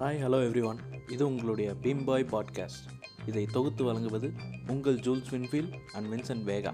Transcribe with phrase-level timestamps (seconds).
[0.00, 2.84] Hi hello every one இது உங்களுடைய beam பாய் podcast
[3.26, 4.32] இதை தொகுத்து வழங்குவது
[4.68, 6.72] உங்கள் Jules Winfield and Vincent Vega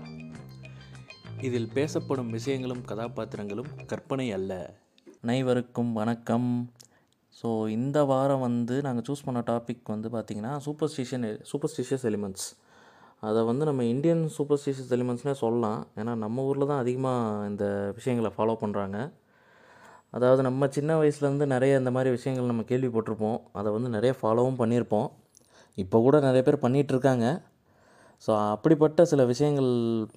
[1.40, 4.74] இதில் பேசப்படும் விஷயங்களும் கதாபாத்திரங்களும் கற்பனை அல்ல.
[5.22, 6.70] அனைவருக்கும் வணக்கம்.
[7.42, 12.54] ஸோ இந்த வாரம் வந்து நாங்கள் சூஸ் பண்ண டாபிக் வந்து பார்த்திங்கன்னா superstition superstitious elements
[13.20, 15.87] அதை வந்து நம்ம இந்தியன் சூப்பர் ஸ்டிஷியஸ் எலிமெண்ட்ஸ்னே சொல்லலாம்.
[15.97, 19.12] ஏன்னா நம்ம ஊரில் தான் அதிகமாக இந்த விஷயங்களை ஃபாலோ பண்ணுறாங்க
[20.12, 23.38] அதாவது நம்ம சின்ன வயசுலேருந்து நிறைய இந்த மாதிரி விஷயங்கள் நம்ம கேள்விப்பட்டிருப்போம்.
[23.59, 25.09] அதை வந்து நிறைய ஃபாலோவும் பண்ணியிருப்போம்.
[25.83, 27.27] இப்போ கூட நிறைய பேர் பண்ணிகிட்ருக்காங்க.
[28.24, 29.70] ஸோ அப்படிப்பட்ட சில விஷயங்கள்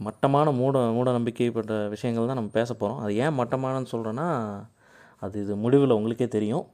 [0.07, 4.27] மட்டமான மூட மூட நம்பிக்கைப்பட்ட விஷயங்கள் தான் நம்ம பேச போகிறோம் அது ஏன் மட்டமானன்னு சொல்கிறேன்னா
[5.25, 6.65] அது இது முடிவில் உங்களுக்கே தெரியும்.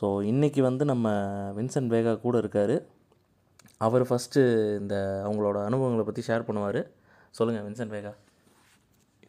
[0.00, 1.08] ஸோ இன்றைக்கி வந்து நம்ம
[1.58, 2.76] வின்சென்ட் வேகா கூட இருக்கார்.
[3.86, 4.40] அவர் ஃபஸ்ட்டு
[4.80, 4.94] இந்த
[5.26, 6.80] அவங்களோட அனுபவங்களை பற்றி ஷேர் பண்ணுவார்.
[7.38, 8.12] சொல்லுங்கள் வின்சென்ட் வேகா.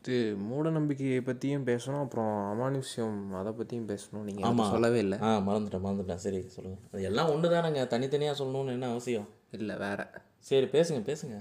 [0.01, 0.17] இது
[0.49, 2.03] மூட நம்பிக்கையை பற்றியும் பேசணும்.
[2.05, 4.25] அப்புறம் அமானுஷ்யம் அதை பற்றியும் பேசணும்.
[4.27, 4.71] நீங்கள் ஆமாம்.
[4.71, 5.17] சொல்லவே இல்லை.
[5.21, 6.21] ஆ மறந்துட்டேன் மறந்துட்டேன்.
[6.25, 9.27] சரி சொல்லுங்கள் அது எல்லாம் ஒன்று தானேங்க தனித்தனியாக சொல்லணும்னு என்ன அவசியம்?
[9.51, 9.99] இல்லை வேற.
[10.39, 11.37] சரி பேசுங்க பேசுங்க.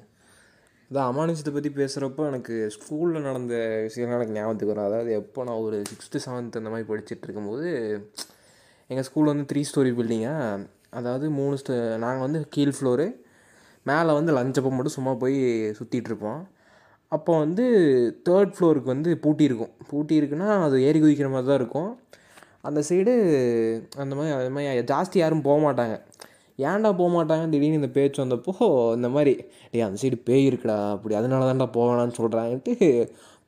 [0.91, 3.55] அதான் அமானுஷத்தை பற்றி பேசுகிறப்போ எனக்கு ஸ்கூலில் நடந்த
[3.87, 4.89] விஷயம்லாம் எனக்கு ஞாபகத்துக்கு வரும்.
[4.91, 7.69] அதாவது எப்போ நான் ஒரு சிக்ஸ்த்து செவன்த் அந்த மாதிரி படிச்சுட்டு இருக்கும்போது
[8.91, 10.35] எங்கள் ஸ்கூல் வந்து த்ரீ ஸ்டோரி பில்டிங்கா
[10.91, 13.07] அதாவது மூணு ஸ்டோ நாங்கள் வந்து கீழ் ஃப்ளோரு
[13.87, 15.37] மேலே வந்து லஞ்ச் அப்போ மட்டும் சும்மா போய்
[15.79, 16.41] சுற்றிட்டு இருப்போம்.
[17.13, 17.65] அப்போ வந்து
[18.29, 19.73] தேர்ட் ஃப்ளோருக்கு வந்து பூட்டி இருக்கும்.
[19.91, 21.91] பூட்டி இருக்குன்னா அது ஏறி குதிக்கிற மாதிரி தான் இருக்கும்.
[22.69, 23.13] அந்த சைடு
[24.03, 25.97] அந்த மாதிரி அது மாதிரி ஜாஸ்தி யாரும் போக மாட்டாங்க.
[26.69, 27.45] ஏன்டா போக மாட்டாங்க?
[27.53, 28.55] திடீர்னு இந்த பேச்சு வந்தப்போ
[28.99, 29.33] இந்த மாதிரி
[29.73, 32.75] டேய் அந்த சைடு பேய் இருக்குடா அப்படி அதனால தான்டா போவேணான்னு சொல்கிறாங்கன்ட்டு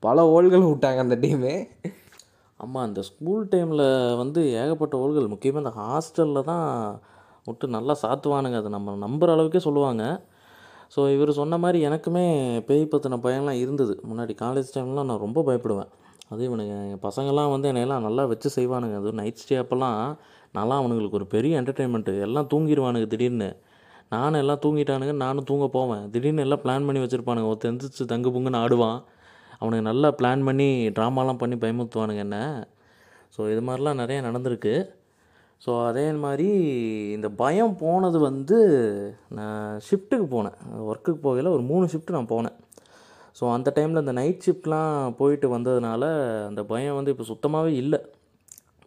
[0.03, 1.55] பல ஓல்கள் விட்டாங்க அந்த டீமு
[2.61, 3.85] ஆமாம் அந்த ஸ்கூல் டைமில்
[4.21, 6.67] வந்து ஏகப்பட்ட ஓல்கள் முக்கியமாக இந்த ஹாஸ்டலில் தான்
[7.49, 8.59] விட்டு நல்லா சாத்துவானுங்க.
[8.63, 10.05] அது நம்ம நம்புகிற அளவுக்கே சொல்லுவாங்க.
[10.95, 12.25] ஸோ இவர் சொன்ன மாதிரி எனக்குமே
[12.69, 13.95] பேய் பற்றின பயம்லாம் இருந்தது.
[14.11, 15.91] முன்னாடி காலேஜ் டைம்லாம் நான் ரொம்ப பயப்படுவேன்.
[16.33, 18.97] அது இவனுங்க எங்கள் பசங்கள்லாம் வந்து என்னையெல்லாம் நல்லா வச்சு செய்வானுங்க.
[19.01, 19.99] அதுவும் நைட் ஸ்டே அப்போல்லாம்
[20.59, 23.51] நல்லா அவனுங்களுக்கு ஒரு பெரிய என்டர்டெயின்மெண்ட்டு எல்லாம் தூங்கிடுவானுங்க திடீர்னு.
[24.15, 26.05] நானும் எல்லாம் தூங்கிட்டானுங்க நானும் தூங்க போவேன்.
[26.15, 27.51] திடீர்னு எல்லாம் பிளான் பண்ணி வச்சுருப்பானுங்க.
[27.51, 28.99] ஒருத்தர் எந்திரிச்சு தங்கு புங்குன்னு ஆடுவான்.
[29.61, 32.39] அவனுக்கு நல்லா பிளான் பண்ணி ட்ராமாலாம் பண்ணி பயமுறுத்துவானுங்க என்ன.
[33.35, 34.75] ஸோ இது மாதிரிலாம் நிறையா நடந்திருக்கு.
[35.65, 36.49] ஸோ அதே மாதிரி
[37.17, 38.59] இந்த பயம் போனது வந்து
[39.39, 40.57] நான் ஷிஃப்ட்டுக்கு போனேன்.
[40.91, 42.57] ஒர்க்குக்கு போகையில் ஒரு மூணு ஷிஃப்ட் நான் போனேன்.
[43.39, 46.03] ஸோ அந்த டைமில் இந்த நைட் ஷிஃப்ட்லாம் போயிட்டு வந்ததுனால
[46.49, 48.01] அந்த பயம் வந்து இப்போ சுத்தமாகவே இல்லை.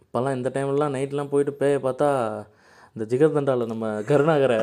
[0.04, 2.10] இப்போல்லாம் இந்த டைம்லலாம் நைட்லாம் போயிட்டு பேயை பார்த்தா
[2.96, 4.58] இந்த ஜிகர்தண்டாவில் நம்ம கருணாகரை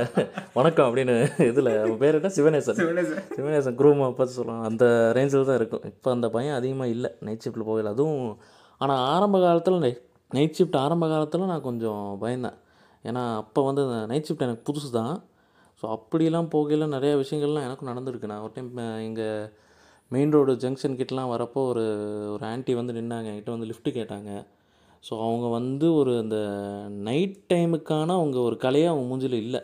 [0.58, 1.14] வணக்கம் அப்படின்னு
[1.50, 2.34] இதில் அவன் பேர் என்ன?
[2.36, 2.78] சிவனேசன்.
[3.38, 3.78] சிவனேசன்.
[3.80, 4.84] குரூமை பார்த்து சொல்லுவாங்க அந்த
[5.16, 5.86] ரேஞ்சில் தான் இருக்கும்.
[5.92, 7.10] இப்போ அந்த பயம் அதிகமாக இல்லை.
[7.26, 8.22] நைட் ஷிஃப்ட்டில் போகல அதுவும்
[8.84, 9.92] ஆனால் ஆரம்ப காலத்தில் நை
[10.36, 12.58] நைட் ஷிஃப்ட் ஆரம்ப காலத்தில் நான் கொஞ்சம் பயந்தேன்.
[13.04, 15.14] ஏன்னா அப்போ வந்து நைட் ஷிஃப்ட் எனக்கு புதுசு தான்
[15.82, 18.30] ஸோ அப்படிலாம் போகையில் நிறைய விஷயங்கள்லாம் எனக்கும் நடந்திருக்கு.
[18.32, 18.70] நான் ஒரு டைம்
[19.08, 19.46] எங்கள்
[20.10, 21.84] மெயின் ரோடு ஜங்ஷன் கிட்டலாம் வரப்போ ஒரு
[22.34, 23.28] ஒரு ஆன்ட்டி வந்து நின்னாங்க.
[23.30, 24.30] என்கிட்ட வந்து லிஃப்ட்டு கேட்டாங்க.
[25.04, 26.38] ஸோ அவங்க வந்து ஒரு அந்த
[27.08, 29.62] நைட் டைமுக்கான அவங்க ஒரு கலையே அவங்க மூஞ்சில் இல்லை.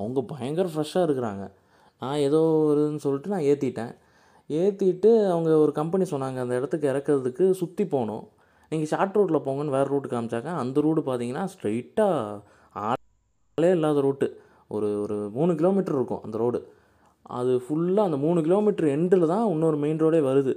[0.00, 1.44] அவங்க பயங்கர ஃப்ரெஷ்ஷாக இருக்கிறாங்க.
[2.02, 3.94] நான் ஏதோ ஒருன்னு சொல்லிட்டு நான் ஏற்றிட்டேன்
[4.50, 6.38] ஏற்றிட்டு அவங்க ஒரு கம்பெனி சொன்னாங்க.
[6.44, 8.26] அந்த இடத்துக்கு இறக்குறதுக்கு சுற்றி போகணும்
[8.72, 12.40] நீங்கள் ஷார்ட் ரூட்டில் போங்கன்னு வேறு ரூட்டு காமிச்சாங்க அந்த ரூட்டு பார்த்தீங்கன்னா ஸ்ட்ரைட்டாக
[12.88, 14.26] ஆளே இல்லாத ரூட்டு
[14.76, 16.58] ஒரு ஒரு மூணு கிலோமீட்டர் இருக்கும் அந்த ரோடு
[17.38, 20.52] அது ஃபுல்லாக அந்த மூணு கிலோமீட்டர் எண்டில் தான் இன்னொரு மெயின் ரோடே வருது.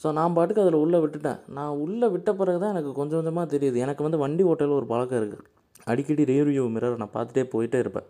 [0.00, 1.38] ஸோ நான் பாட்டுக்கு அதில் உள்ளே விட்டுட்டேன்.
[1.56, 3.78] நான் உள்ளே விட்ட பிறகு தான் எனக்கு கொஞ்சம் கொஞ்சமாக தெரியுது.
[3.84, 5.46] எனக்கு வந்து வண்டி ஓட்டையில் ஒரு பழக்கம் இருக்குது
[5.92, 8.08] அடிக்கடி ரேவியூ மிரர் நான் பார்த்துட்டே போயிட்டே இருப்பேன்.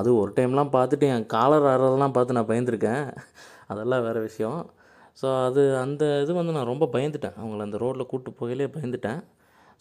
[0.00, 3.04] அது ஒரு டைம்லாம் பார்த்துட்டு என் காலர் ஆறதெல்லாம் பார்த்து நான் பயந்துருக்கேன்.
[3.72, 4.60] அதெல்லாம் வேறு விஷயம்.
[5.20, 7.36] ஸோ அது அந்த இது வந்து நான் ரொம்ப பயந்துட்டேன்.
[7.40, 9.20] அவங்கள அந்த ரோட்டில் கூப்பிட்டு போகையிலே பயந்துட்டேன்.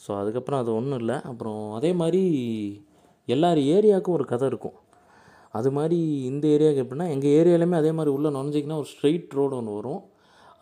[0.04, 1.18] ஸோ அதுக்கப்புறம் அது ஒன்றும் இல்லை.
[1.32, 2.22] அப்புறம் அதே மாதிரி
[3.28, 4.78] எல்லார் ஏரியாவுக்கும் ஒரு கதை இருக்கும்.
[5.58, 6.00] அது மாதிரி
[6.30, 10.02] இந்த ஏரியாவுக்கு எப்படின்னா எங்கள் ஏரியாலையுமே அதே மாதிரி உள்ளே நுழைஞ்சிங்கன்னா ஒரு ஸ்ட்ரெயிட் ரோடு ஒன்று வரும்.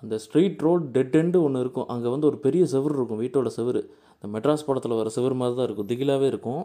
[0.03, 1.87] அந்த ஸ்ட்ரெயிட் ரோடு டெட் எண்டு ஒன்று இருக்கும்.
[1.93, 3.81] அங்கே வந்து ஒரு பெரிய செவுரு இருக்கும் வீட்டோட செவரு.
[4.15, 5.89] இந்த மெட்ராஸ் படத்தில் வர செவுரு மாதிரி தான் இருக்கும்.
[5.91, 6.63] திகிலாகவே இருக்கும்.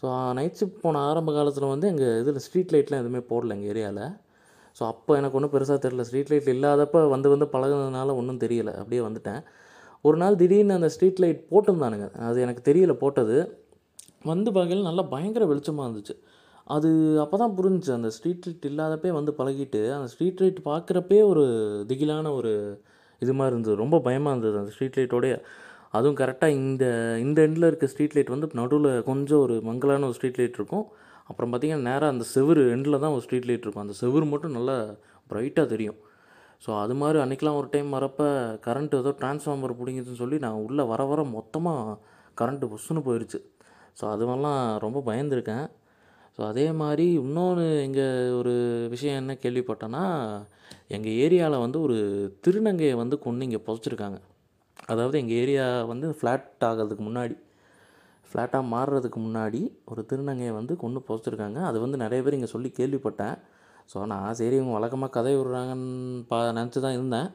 [0.00, 0.06] ஸோ
[0.38, 4.04] நைட் ஷிஃப்ட் போன ஆரம்ப காலத்தில் வந்து எங்கள் இதில் ஸ்ட்ரீட் லைட்லாம் எதுவுமே போடல எங்கள் ஏரியாவில்
[4.76, 8.70] ஸோ அப்போ எனக்கு ஒன்றும் பெருசாக தெரில ஸ்ட்ரீட் லைட் இல்லாதப்போ வந்து வந்து பழகுனதுனால ஒன்றும் தெரியல.
[8.80, 9.40] அப்படியே வந்துட்டேன்.
[10.04, 12.08] ஒரு நாள் திடீர்னு அந்த ஸ்ட்ரீட் லைட் போட்டிருந்தானுங்க.
[12.28, 13.36] அது எனக்கு தெரியல போட்டது.
[14.32, 16.14] வந்து பார்க்கையில நல்லா பயங்கர வெளிச்சமாக இருந்துச்சு.
[16.74, 16.88] அது
[17.24, 17.92] அப்போ தான் புரிஞ்சுச்சு.
[17.98, 21.44] அந்த ஸ்ட்ரீட் லைட் இல்லாதப்பே வந்து பழகிட்டு அந்த ஸ்ட்ரீட் லைட் பார்க்குறப்பே ஒரு
[21.90, 22.52] திகிலான ஒரு
[23.22, 23.76] இது மாதிரி இருந்தது.
[23.82, 25.34] ரொம்ப பயமாக இருந்தது அந்த ஸ்ட்ரீட் லைட்டோடைய.
[25.96, 26.84] அதுவும் கரெக்டாக இந்த
[27.24, 30.86] இந்த எண்டில் இருக்க ஸ்ட்ரீட் லைட் வந்து நடுவில் கொஞ்சம் ஒரு மங்கலான ஒரு ஸ்ட்ரீட் லைட் இருக்கும்.
[31.28, 33.86] அப்புறம் பார்த்திங்கன்னா நேராக அந்த செவுரு எண்டில் தான் ஒரு ஸ்ட்ரீட் லைட் இருக்கும்.
[33.86, 34.76] அந்த செவுரு மட்டும் நல்லா
[35.30, 35.98] ப்ரைட்டாக தெரியும்.
[36.64, 38.26] ஸோ அது மாதிரி அன்றைக்கெலாம் ஒரு டைம் வரப்போ
[38.66, 41.96] கரண்ட்டு ஏதோ டிரான்ஸ்ஃபார்மர் பிடிங்குதுன்னு சொல்லி நான் உள்ளே வர வர மொத்தமாக
[42.40, 43.40] கரண்ட்டு புஷ்ஷுன்னு போயிடுச்சு
[43.98, 45.66] ஸோ அதுவெல்லாம் ரொம்ப பயந்துருக்கேன்.
[46.36, 48.54] ஸோ அதே மாதிரி இன்னொன்று எங்கள் ஒரு
[48.94, 50.04] விஷயம் என்ன கேள்விப்பட்டேன்னா
[50.96, 51.96] எங்கள் ஏரியாவில் வந்து ஒரு
[52.44, 54.18] திருநங்கையை வந்து கொண்டு இங்கே புதைச்சிருக்காங்க.
[54.92, 57.36] அதாவது எங்கள் ஏரியா வந்து ஃப்ளாட் ஆகிறதுக்கு முன்னாடி.
[58.36, 59.60] ஃப்ளாட்டாக மாறுறதுக்கு முன்னாடி
[59.90, 63.36] ஒரு திருநங்கையை வந்து கொண்டு புதைச்சிருக்காங்க அது வந்து நிறைய பேர் இங்கே சொல்லி கேள்விப்பட்டேன்.
[63.90, 65.92] ஸோ நான் சரி இவங்க வழக்கமாக கதை விடுறாங்கன்னு
[66.30, 67.28] பா நினச்சி தான் இருந்தேன்.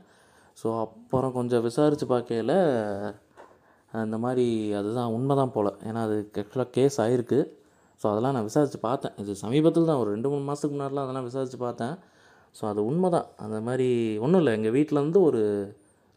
[0.62, 2.54] ஸோ அப்புறம் கொஞ்சம் விசாரித்து பார்க்கையில
[4.08, 4.46] இந்த மாதிரி
[4.80, 5.72] அதுதான் உண்மை தான் போல்.
[5.88, 7.40] ஏன்னா அது ஆக்சுவலாக கேஸ் ஆகிருக்கு
[8.02, 9.16] ஸோ அதெல்லாம் நான் விசாரித்து பார்த்தேன்.
[9.24, 11.96] இது சமீபத்தில் தான் ஒரு ரெண்டு மூணு மாதத்துக்கு முன்னாடிலாம் அதெல்லாம் விசாரித்து பார்த்தேன்.
[12.60, 13.28] ஸோ அது உண்மை தான்.
[13.46, 13.90] அந்த மாதிரி
[14.26, 14.54] ஒன்றும் இல்லை.
[14.60, 15.42] எங்கள் வீட்டிலேருந்து ஒரு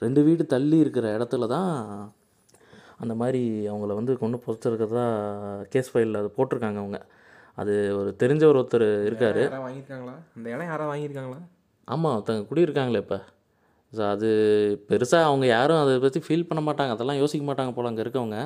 [0.02, 1.72] ரெண்டு வீடு தள்ளி இருக்கிற இடத்துல தான்
[3.04, 5.04] அந்த மாதிரி அவங்கள வந்து கொண்டு புதைச்சிருக்கிறதா
[5.72, 7.00] கேஸ் ஃபைலில் அது போட்டிருக்காங்க அவங்க.
[7.60, 9.40] அது ஒரு தெரிஞ்சவர் ஒருத்தர் இருக்கார்.
[9.66, 10.14] வாங்கியிருக்காங்களா?
[10.38, 11.40] இந்த இடம் யாராவது வாங்கியிருக்காங்களா?
[11.88, 13.18] ஆமாம் ஒருத்தங்க குடியிருக்காங்களே இப்போ.
[13.92, 14.28] ஸோ அது
[14.90, 16.94] பெருசாக அவங்க யாரும் அதை பற்றி ஃபீல் பண்ண மாட்டாங்க.
[16.96, 18.38] அதெல்லாம் யோசிக்க மாட்டாங்க போல் அங்கே இருக்கவங்க.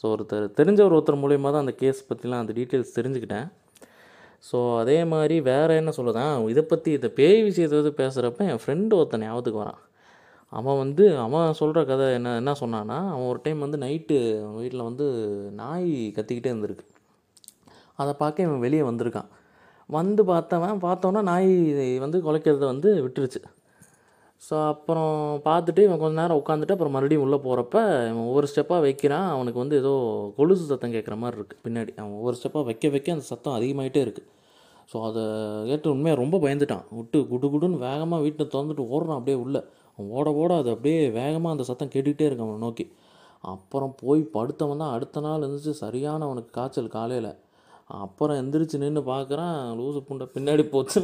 [0.00, 3.46] ஸோ ஒருத்தர் தெரிஞ்சவர் ஒருத்தர் மூலியமாக தான் அந்த கேஸ் பற்றிலாம் அந்த டீட்டெயில்ஸ் தெரிஞ்சுக்கிட்டேன்.
[4.48, 9.24] ஸோ அதே மாதிரி வேறு என்ன சொல்லுதான் இதை பற்றி இந்த பேய் விஷயத்தை பேசுகிறப்ப என் ஃப்ரெண்டு ஒருத்தன்
[9.26, 9.80] ஞாபகத்துக்கு வரான்.
[10.58, 14.88] அவன் வந்து அவன் சொல்கிற கதை என்ன என்ன சொன்னான்னா அவன் ஒரு டைம் வந்து நைட்டு அவன் வீட்டில்
[14.88, 15.06] வந்து
[15.60, 16.84] நாய் கத்திக்கிட்டே இருந்திருக்கு.
[18.02, 19.30] அதை பார்க்க இவன் வெளியே வந்திருக்கான்.
[19.96, 21.50] வந்து பார்த்தவன் பார்த்தோன்னா நாய்
[22.04, 23.40] வந்து குலைக்கிறத வந்து விட்டுருச்சு.
[24.42, 25.12] ஸோ அப்புறம்
[25.48, 27.76] பார்த்துட்டு இவன் கொஞ்ச நேரம் உட்காந்துட்டு அப்புறம் மறுபடியும் உள்ளே போகிறப்ப
[28.10, 29.28] இவன் ஒவ்வொரு ஸ்டெப்பாக வைக்கிறான்.
[29.34, 29.92] அவனுக்கு வந்து ஏதோ
[30.38, 31.92] கொலுசு சத்தம் கேட்குற மாதிரி இருக்குது பின்னாடி.
[32.00, 34.28] அவன் ஒவ்வொரு ஸ்டெப்பாக வைக்க வைக்க அந்த சத்தம் அதிகமாகிட்டே இருக்குது
[34.90, 35.22] ஸோ அதை
[35.68, 36.84] கேட்டு உண்மையாக ரொம்ப பயந்துட்டான்.
[36.98, 39.62] விட்டு குடு குடுன்னு வேகமாக வீட்டில் திறந்துட்டு ஓடுறான் அப்படியே உள்ளே.
[39.98, 42.86] ஓட ஓட அது அப்படியே வேகமாக அந்த சத்தம் கேட்டுக்கிட்டே இருக்கு அவனை நோக்கி.
[43.52, 47.32] அப்புறம் போய் படுத்தவன் தான் அடுத்த நாள் இருந்துச்சு சரியான அவனுக்கு காய்ச்சல் காலையில்.
[48.04, 51.00] அப்புறம் எந்திரிச்சு நின்று பார்க்குறான் லூசு புண்டை பின்னாடி போச்சு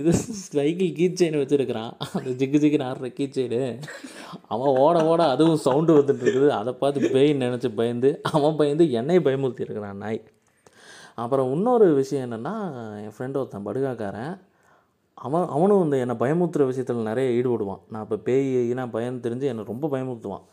[0.00, 0.10] இது
[0.40, 1.92] சைக்கிள் கீச்செயின் வச்சுருக்கிறான்.
[2.18, 3.60] அந்த ஜிக்கு ஜிக்குன்னு ஆடுற கீச்சைடு
[4.52, 6.48] அவன் ஓட ஓட அதுவும் சவுண்டு வந்துட்டு இருக்குது.
[6.58, 10.20] அதை பார்த்து பேயின்னு நினச்சி பயந்து அவன் பயந்து என்னையை பயமுறுத்தி இருக்கிறான் நாய்.
[11.22, 12.54] அப்புறம் இன்னொரு விஷயம் என்னென்னா
[13.04, 14.34] என் ஃப்ரெண்டு ஒருத்தன் படுகாக்காரன்.
[15.26, 17.82] அவன் அவனும் இந்த என்னை பயமுறுத்துகிற விஷயத்தில் நிறைய ஈடுபடுவான்.
[17.92, 20.44] நான் இப்போ பேய்னா பயம் தெரிஞ்சு என்னை ரொம்ப பயமுறுத்துவான்.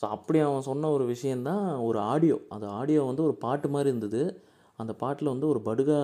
[0.00, 4.22] ஸோ அப்படி அவன் சொன்ன ஒரு விஷயந்தான் ஒரு ஆடியோ அந்த ஆடியோ வந்து ஒரு பாட்டு மாதிரி இருந்தது.
[4.82, 5.98] அந்த பாட்டில் வந்து ஒரு படுகா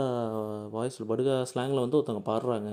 [0.75, 2.70] வாய்ஸில் படுகா ஸ்லாங்கில் வந்து ஒருத்தவங்க பாடுறாங்க.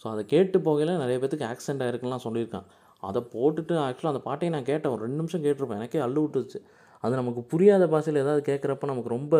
[0.00, 2.66] ஸோ அதை கேட்டு போகையில் நிறைய பேத்துக்கு ஆக்சிடென்ட் ஆகிருக்குலாம் சொல்லியிருக்கான்.
[3.08, 4.92] அதை போட்டுட்டு ஆக்சுவலாக அந்த பாட்டையும் நான் கேட்டேன்.
[4.94, 5.80] ஒரு ரெண்டு நிமிஷம் கேட்டிருப்பேன்.
[5.80, 6.58] எனக்கே அள்ளு விட்டுருச்சு.
[7.04, 9.34] அது நமக்கு புரியாத பாஷையில் ஏதாவது கேட்குறப்ப நமக்கு ரொம்ப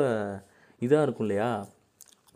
[0.83, 1.51] இதாக இருக்கும் இல்லையா?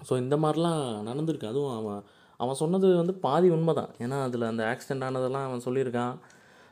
[0.09, 1.53] ஸோ இந்த மாதிரிலாம் நடந்திருக்கு.
[1.53, 2.03] அதுவும் அவன்
[2.41, 6.15] அவன் சொன்னது வந்து பாதி உண்மை தான் ஏன்னா அதில் அந்த ஆக்சிடெண்ட் ஆனதெல்லாம் அவன் சொல்லியிருக்கான்.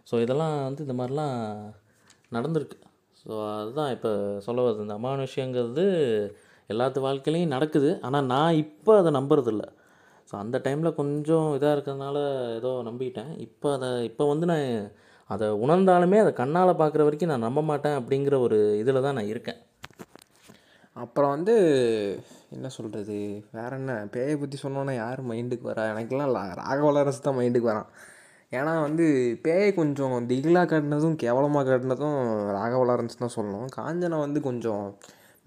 [0.08, 1.36] ஸோ இதெல்லாம் வந்து இந்த மாதிரிலாம்
[2.36, 2.78] நடந்திருக்கு.
[3.20, 3.30] ஸோ
[3.60, 4.10] அதுதான் இப்போ
[4.46, 5.84] சொல்ல வருது இந்த அமானுஷ்யங்கிறது
[6.72, 7.90] எல்லாத்து வாழ்க்கையிலையும் நடக்குது.
[8.06, 9.64] ஆனால் நான் இப்போ அதை நம்புறதில்ல.
[10.28, 12.18] ஸோ அந்த டைமில் கொஞ்சம் இதாக இருக்கிறதுனால
[12.58, 13.32] ஏதோ நம்பிட்டேன்.
[13.46, 14.68] இப்போ அதை இப்போ வந்து நான்
[15.30, 19.60] அதை உணர்ந்தாலுமே அதை கண்ணால் பார்க்குற வரைக்கும் நான் நம்ப மாட்டேன் அப்படிங்கிற ஒரு இதில் தான் நான் இருக்கேன்.
[21.04, 21.54] அப்புறம் வந்து
[22.54, 23.16] என்ன சொல்கிறது
[23.56, 23.92] வேற என்ன?
[24.14, 25.84] பேயை பற்றி சொன்னோன்னா யார் மைண்டுக்கு வரா?
[25.92, 27.88] எனக்கெல்லாம் ராகவலரசு தான் மைண்டுக்கு வரான்.
[28.58, 29.04] ஏன்னா வந்து
[29.44, 32.18] பேயை கொஞ்சம் திகிலாக காட்டினதும் கேவலமாக காட்டினதும்
[32.58, 33.68] ராகவலரன்ஸ் தான் சொல்லணும்.
[33.78, 34.84] காஞ்சனா வந்து கொஞ்சம்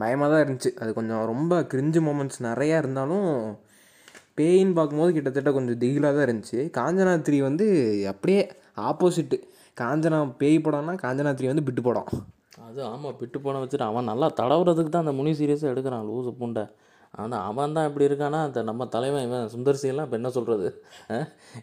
[0.01, 0.71] பயமாக தான் இருந்துச்சு.
[0.81, 3.29] அது கொஞ்சம் ரொம்ப கிரிஞ்சு மூமெண்ட்ஸ் நிறையா இருந்தாலும்
[4.39, 6.59] பேயின்னு பார்க்கும்போது கிட்டத்தட்ட கொஞ்சம் திகிலாக தான் இருந்துச்சு.
[6.79, 7.67] காஞ்சனா த்ரீ வந்து
[8.11, 8.41] அப்படியே
[8.89, 9.37] ஆப்போசிட்டு
[9.81, 12.09] காஞ்சனா பேய் படம்னா காஞ்சனா த்ரீ வந்து பிட்டு படம்.
[12.67, 16.65] அது ஆமாம் பிட்டு போன வச்சுட்டு அவன் நல்லா தடவுறதுக்கு தான் அந்த முனி சீரியஸாக எடுக்கிறான் லூசு பூண்டை.
[17.21, 18.39] ஆனால் அவன் தான் இப்படி இருக்கானா?
[18.47, 20.67] அந்த நம்ம தலைவன் இவன் சுந்தர்சியெல்லாம் இப்போ என்ன சொல்கிறது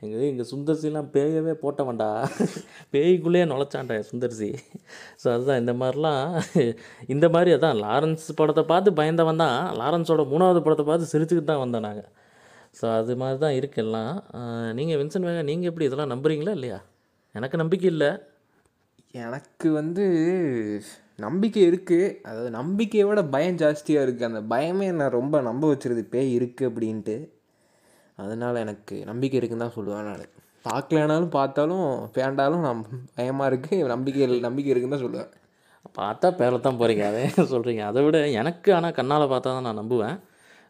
[0.05, 2.09] எங்கள் இங்கே சுந்தர்சிலாம் பேயவே போட்டவன்டா.
[2.95, 4.51] பேய்க்குள்ளேயே நுழைச்சான்டா சுந்தர்சி
[5.23, 6.25] ஸோ அதுதான் இந்த மாதிரிலாம்
[7.15, 9.59] இந்த மாதிரி அதான் லாரன்ஸ் படத்தை பார்த்து பயந்தவன் தான்.
[9.83, 12.11] லாரன்ஸோட மூணாவது படத்தை பார்த்து சிரிச்சுக்கிட்டு தான் வந்தேன் நாங்கள்
[12.81, 14.15] ஸோ அது மாதிரி தான் இருக்கு எல்லாம்.
[14.79, 16.79] நீங்கள் வின்சன் வேகா நீங்கள் எப்படி இதெல்லாம் நம்புறீங்களா இல்லையா?
[17.35, 18.11] எனக்கு நம்பிக்கை இல்லை.
[19.25, 20.05] எனக்கு வந்து
[21.19, 26.03] நம்பிக்கை இருக்குது அதாவது நம்பிக்கையை விட பயம் ஜாஸ்தியாக இருக்குது அந்த பயமே என்னை ரொம்ப நம்ப வச்சிருது.
[26.15, 27.17] பேய் இருக்குது அப்படின்ட்டு.
[28.23, 30.27] அதனால் எனக்கு நம்பிக்கை இருக்குன்னு தான் சொல்லுவேன் நான்.
[30.69, 32.85] பார்க்கலனாலும் பார்த்தாலும் பேண்டாலும் நம்
[33.19, 35.31] பயமாக இருக்குது நம்பிக்கை இல்லை நம்பிக்கை இருக்குன்னு தான் சொல்லுவேன்.
[35.99, 40.17] பார்த்தா பேரில் தான் போகிறீங்க அதே சொல்கிறீங்க அதை விட எனக்கு ஆனால் கண்ணால் பார்த்தா தான் நான் நம்புவேன்.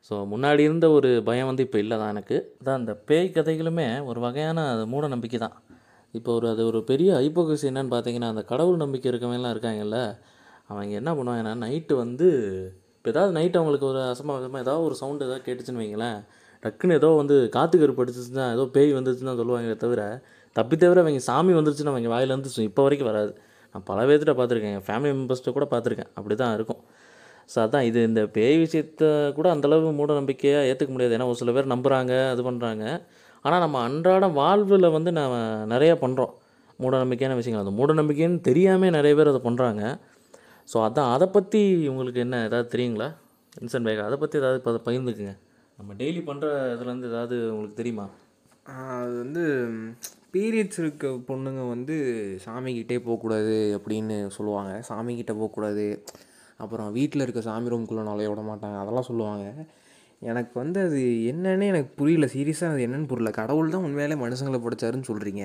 [0.09, 2.37] ஸோ முன்னாடி இருந்த ஒரு பயம் வந்து இப்போ இல்லை தான் எனக்கு.
[2.61, 5.57] அதான் அந்த பேய் கதைகளுமே ஒரு வகையான அது மூட நம்பிக்கை தான்.
[6.15, 10.01] இப்போ ஒரு அது ஒரு பெரிய ஐப்போகசி என்னன்னு பார்த்தீங்கன்னா அந்த கடவுள் நம்பிக்கை இருக்கவங்கலாம் இருக்காங்கல்ல
[10.69, 12.27] அவங்க என்ன பண்ணுவாங்கன்னா நைட்டு வந்து
[12.97, 16.19] இப்போ ஏதாவது நைட்டு அவங்களுக்கு ஒரு அசம்பாவிதமாக ஏதாவது ஒரு சவுண்டு ஏதாவது கேட்டுச்சுன்னு வைங்களேன்
[16.63, 20.03] டக்குன்னு ஏதோ வந்து காற்று கருப்பு அடிச்சிச்சுன்னா ஏதோ பேய் வந்துச்சுன்னா சொல்லுவாங்களே தவிர
[20.57, 23.33] தப்பி தவிர அவங்க சாமி வந்துருச்சுன்னு அவங்க வாயிலேருந்து சு- இப்போ வரைக்கும் வராது.
[23.75, 26.81] நான் பல பேர்த்திட்ட பார்த்துருக்கேன் என் ஃபேமிலி மெம்பர்ஸ்கிட்ட கூட பார்த்துருக்கேன் அப்படி தான் இருக்கும்.
[27.51, 29.05] ஸோ அதான் இது இந்த பேய் விஷயத்த
[29.37, 31.15] கூட அந்தளவு மூட நம்பிக்கையாக ஏற்றுக்க முடியாது.
[31.17, 32.85] ஏன்னா ஒரு சில பேர் நம்புகிறாங்க அது பண்ணுறாங்க
[33.45, 35.35] ஆனால் நம்ம அன்றாட வாழ்வில் வந்து நம்ம
[35.73, 36.33] நிறையா பண்ணுறோம்
[36.79, 37.65] மூட நம்பிக்கையான விஷயங்கள்.
[37.65, 39.83] அந்த மூட நம்பிக்கைன்னு தெரியாமல் நிறைய பேர் அதை பண்ணுறாங்க
[40.69, 43.09] ஸோ அதான் அதை பற்றி உங்களுக்கு என்ன ஏதாவது தெரியுங்களா?
[43.63, 45.35] இன்சன்ட் வேகா அதை பற்றி ஏதாவது இப்போ பகிர்ந்துக்குங்க.
[45.79, 48.07] நம்ம டெய்லி பண்ணுற இதுலேருந்து ஏதாவது உங்களுக்கு தெரியுமா?
[49.01, 49.43] அது வந்து
[50.35, 51.97] பீரியட்ஸ் இருக்க பொண்ணுங்க வந்து
[52.45, 54.73] சாமிக்கிட்டே போகக்கூடாது அப்படின்னு சொல்லுவாங்க.
[54.89, 55.87] சாமிக்கிட்டே போகக்கூடாது
[56.63, 58.77] அப்புறம் வீட்டில் இருக்க சாமி ரூம்குள்ளே நுழைய விட மாட்டாங்க.
[58.83, 59.47] அதெல்லாம் சொல்லுவாங்க.
[60.31, 60.99] எனக்கு வந்து அது
[61.33, 62.27] என்னென்னு எனக்கு புரியல.
[62.35, 63.31] சீரியஸாக அது என்னன்னு புரியல.
[63.41, 65.45] கடவுள் தான் உண்மையிலே மனுஷங்களை படைச்சாருன்னு சொல்கிறீங்க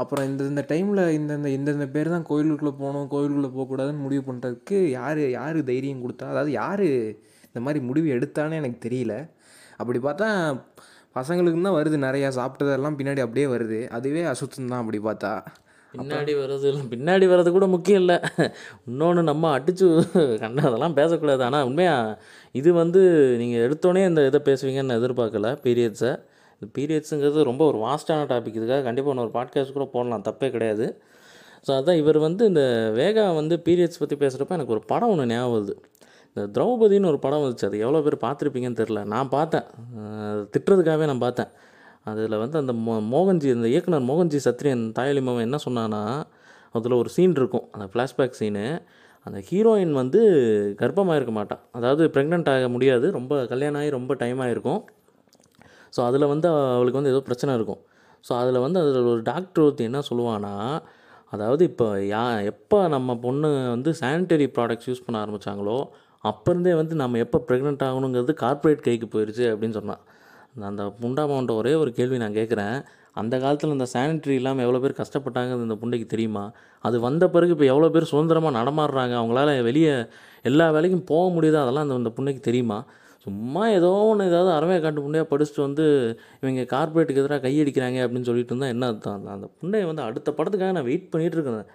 [0.00, 5.20] அப்புறம் இந்த இந்த டைமில் இந்தந்த இந்தந்த பேர் தான் கோயிலுக்குள்ளே போகணும் கோயிலுக்குள்ளே போகக்கூடாதுன்னு முடிவு பண்ணுறதுக்கு யார்
[5.38, 6.26] யார் தைரியம் கொடுத்தா?
[6.32, 6.86] அதாவது யார்
[7.48, 9.14] இந்த மாதிரி முடிவு எடுத்தான்னு எனக்கு தெரியல.
[9.80, 10.28] அப்படி பார்த்தா
[11.16, 13.80] பசங்களுக்கு தான் வருது நிறையா சாப்பிட்டதெல்லாம் பின்னாடி அப்படியே வருது.
[13.96, 15.32] அதுவே அசுத்தம் தான் அப்படி பார்த்தா.
[15.94, 16.82] பின்னாடி வர்றது இல்லை.
[16.92, 18.16] பின்னாடி வர்றது கூட முக்கியம் இல்லை.
[18.90, 19.86] இன்னொன்று நம்ம அடிச்சு
[20.44, 21.42] கண்ண அதெல்லாம் பேசக்கூடாது.
[21.48, 22.16] ஆனால் உண்மையாக
[22.60, 23.00] இது வந்து
[23.40, 26.12] நீங்கள் எடுத்தோடனே இந்த இதை பேசுவீங்கன்னு எதிர்பார்க்கல பீரியட்ஸை
[26.62, 30.22] இந்த பீரியட்ஸுங்கிறது ரொம்ப ஒரு வாஸ்டான டாபிக் இதுக்காக கண்டிப்பாக இன்னொரு பாட்காஸ்ட் கூட போடலாம்.
[30.28, 30.86] தப்பே கிடையாது.
[31.66, 32.62] ஸோ அதான் இவர் வந்து இந்த
[33.00, 35.74] வேகா வந்து பீரியட்ஸ் பற்றி பேசுகிறப்ப எனக்கு ஒரு படம் ஒன்று ஞாபகம் வருது.
[36.36, 37.66] இந்த திரௌபதின்னு ஒரு படம் வந்துச்சு.
[37.68, 39.66] அது எவ்வளோ பேர் பார்த்துருப்பீங்கன்னு தெரில நான் பார்த்தேன்.
[40.54, 41.50] திட்டுறதுக்காகவே நான் பார்த்தேன்.
[42.10, 46.02] அதில் வந்து அந்த மோ மோகன்ஜி அந்த இயக்குனர் மோகன்ஜி சத்ரியன் தாயலி மாவன் என்ன சொன்னான்னா
[46.78, 47.66] அதில் ஒரு சீன் இருக்கும்.
[47.74, 48.64] அந்த ஃப்ளாஷ்பேக் சீனு
[49.26, 50.20] அந்த ஹீரோயின் வந்து
[50.80, 53.06] கர்ப்பமாக இருக்க மாட்டான் அதாவது ப்ரெக்னென்ட் ஆக முடியாது.
[53.10, 54.82] ரொம்ப கல்யாணம் ஆகி ரொம்ப டைம் ஆகிருக்கும்
[55.92, 57.80] ஸோ அதில் வந்து அவளுக்கு வந்து ஏதோ பிரச்சனை இருக்கும்.
[58.24, 60.54] ஸோ அதில் வந்து அதில் ஒரு டாக்டர் ஒருத்தி என்ன சொல்லுவான்னா
[61.32, 65.76] அதாவது இப்போ யா எப்போ நம்ம பொண்ணு வந்து சானிட்டரி ப்ராடக்ட்ஸ் யூஸ் பண்ண ஆரம்பித்தாங்களோ
[66.24, 70.02] அப்போருந்தே வந்து நம்ம எப்போ ப்ரெக்னென்ட் ஆகணுங்கிறது கார்ப்பரேட் கைக்கு போயிடுச்சு அப்படின்னு சொன்னான்
[70.54, 72.76] அந்த- அந்த புண்டாமாவன்ட்ட ஒரே ஒரு கேள்வி நான் கேட்குறேன்
[73.16, 76.44] அந்த காலத்தில் இந்த சானிட்டரி இல்லாமல் எவ்வளோ பேர் கஷ்டப்பட்டாங்க இந்த புண்டைக்கு தெரியுமா?
[76.84, 79.92] அது வந்த பிறகு இப்போ எவ்வளோ பேர் சுதந்திரமாக நடமாடுறாங்க அவங்களால வெளியே
[80.44, 81.58] எல்லா வேலைக்கும் போக முடியுது?
[81.62, 82.78] அதெல்லாம் அந்த இந்த புண்டைக்கு தெரியுமா?
[83.24, 85.84] சும்மா ஏதோ ஒன்று ஏதாவது அறவே காட்டு புண்டையாக படிச்சுட்டு வந்து
[86.40, 89.26] இவங்க கார்ப்பரேட்டுக்கு எதிராக கையடிக்கிறாங்க அப்படின்னு சொல்லிட்டு இருந்தால் என்ன அர்த்தம்?
[89.34, 91.70] அந்த புண்ணையை புண்டையை வந்து அடுத்த படத்துக்காக நான் வெயிட் பண்ணிகிட்டு இருக்கேன்.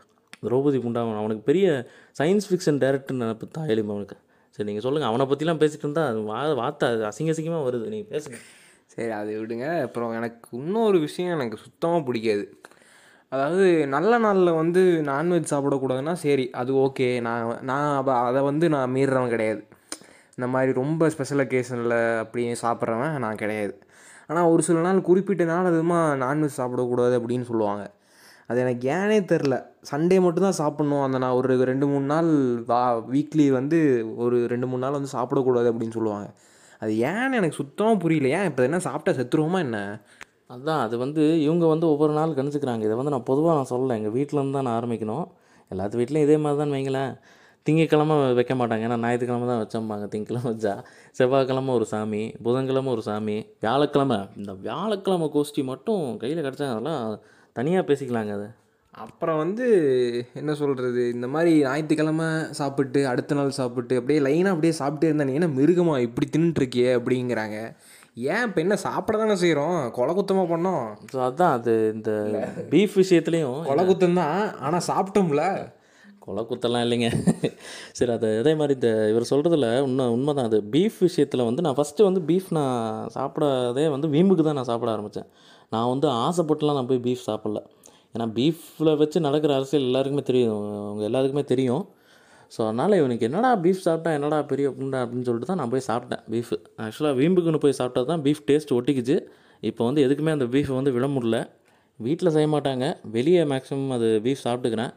[0.46, 1.68] திரௌபதி புண்டாவன் அவனுக்கு பெரிய
[2.20, 4.18] சயின்ஸ் ஃபிக்ஷன் டேரக்டர் நினப்பு தாயலிம் அவனுக்கு.
[4.56, 7.86] சரி நீங்கள் சொல்லுங்கள் அவனை பற்றிலாம் பேசிகிட்டு இருந்தால் அது வா வார்த்தை அது அசிங்க அசிங்கமாக வருது.
[7.94, 8.38] நீங்கள் பேசுங்க.
[8.94, 9.66] சரி அதை விடுங்க.
[9.88, 12.46] அப்புறம் எனக்கு இன்னொரு விஷயம் எனக்கு சுத்தமாக பிடிக்காது.
[13.32, 17.90] அதாவது நல்ல நாளில் வந்து நான்வெஜ் சாப்பிடக்கூடாதுன்னா சரி அது ஓகே நான் நான்
[18.30, 19.64] அதை வந்து நான் மீறுறவன் கிடையாது.
[20.38, 23.74] இந்த மாதிரி ரொம்ப ஸ்பெஷல் அக்கேஷனில் அப்படியே சாப்பிட்றவன் நான் கிடையாது.
[24.30, 27.84] ஆனால் ஒரு சில நாள் குறிப்பிட்ட நாள் அதுமா நான்வெஜ் சாப்பிடக்கூடாது அப்படின்னு சொல்லுவாங்க.
[28.50, 29.56] அது எனக்கு ஏனே தெரில
[29.92, 31.04] சண்டே மட்டும்தான் சாப்பிட்ணும்.
[31.06, 32.30] அந்த நான் ஒரு ரெண்டு மூணு நாள்
[32.72, 32.82] வா
[33.14, 33.80] வீக்லி வந்து
[34.26, 36.28] ஒரு ரெண்டு மூணு நாள் வந்து சாப்பிடக்கூடாது அப்படின்னு சொல்லுவாங்க.
[36.80, 38.30] அது ஏன்னு எனக்கு சுத்தமாக புரியல.
[38.38, 39.80] ஏன் இப்போ என்ன சாப்பிட்டா செத்துருவோமா என்ன?
[40.48, 42.84] அதுதான் அது வந்து இவங்க வந்து ஒவ்வொரு நாள் கணிச்சுக்கிறாங்க.
[42.90, 43.96] இதை வந்து நான் பொதுவாக நான் சொல்லலை.
[44.02, 45.26] எங்கள் வீட்டிலேருந்து தான் நான் ஆரம்பிக்கணும்.
[45.72, 47.14] எல்லாத்து வீட்லேயும் இதே மாதிரி தான் வைங்களேன்.
[47.68, 50.06] திங்கக்கிழமை வைக்க மாட்டாங்க ஏன்னா ஞாயிற்றுக்கிழமை தான் வச்சோம்பாங்க.
[50.14, 50.76] திங்கக்கிழமை வச்சா
[51.20, 54.20] செவ்வாய்க்கிழமை ஒரு சாமி புதன்கிழமை ஒரு சாமி வியாழக்கிழமை.
[54.42, 57.04] இந்த வியாழக்கிழமை கோஷ்டி மட்டும் கையில் கிடச்சா அதெல்லாம்
[57.60, 58.48] தனியாக பேசிக்கலாங்க அது.
[59.04, 59.66] அப்புறம் வந்து
[60.40, 65.36] என்ன சொல்கிறது இந்த மாதிரி ஞாயிற்றுக்கிழமை சாப்பிட்டு அடுத்த நாள் சாப்பிட்டு அப்படியே லைனாக அப்படியே சாப்பிட்டே இருந்தா நீ
[65.40, 67.58] என்ன மிருகமா இப்படி தின்னுட்டுருக்கியே அப்படிங்கிறாங்க.
[68.34, 70.86] ஏன் இப்போ என்ன சாப்பிட தானே செய்கிறோம் கொலை குத்தமாக பண்ணோம்.
[71.14, 72.12] ஸோ அதான் அது இந்த
[72.72, 75.46] பீஃப் விஷயத்துலேயும் கொலை குத்தம் தான் ஆனால் சாப்பிட்டோம்ல.
[76.28, 76.42] கொலை
[76.86, 77.10] இல்லைங்க.
[77.98, 81.78] சரி அது அதே மாதிரி இந்த இவர் சொல்கிறதுல உண்மை உண்மை தான் அது பீஃப் விஷயத்தில் வந்து நான்
[81.80, 85.30] ஃபஸ்ட்டு வந்து பீஃப் நான் சாப்பிடாதே வந்து வீம்புக்கு தான் நான் சாப்பிட ஆரம்பித்தேன்
[85.76, 87.62] நான் வந்து ஆசைப்பட்டுலாம் நான் போய் பீஃப் சாப்பிடல.
[88.14, 90.60] ஏன்னா பீஃபில் வச்சு நடக்கிற அரசியல் எல்லாருக்குமே தெரியும்.
[90.88, 91.86] அவங்க எல்லாருக்குமே தெரியும்.
[92.56, 96.22] ஸோ அதனால் இவனுக்கு என்னடா பீஃப் சாப்பிட்டா என்னடா பெரிய புண்டா அப்படின்னு சொல்லிட்டு தான் நான் போய் சாப்பிட்டேன்
[96.34, 96.52] பீஃப்
[96.84, 99.18] ஆக்சுவலாக வீம்புக்குன்னு போய் சாப்பிட்டா தான் பீஃப் டேஸ்ட் ஒட்டிக்குச்சு.
[99.70, 101.40] இப்போ வந்து எதுக்குமே அந்த பீஃபை வந்து விட முடியல
[102.00, 102.86] வீட்டில் செய்ய மாட்டாங்க.
[103.16, 104.94] வெளியே மேக்ஸிமம் அது பீஃப் சாப்பிட்டுக்கிறேன்.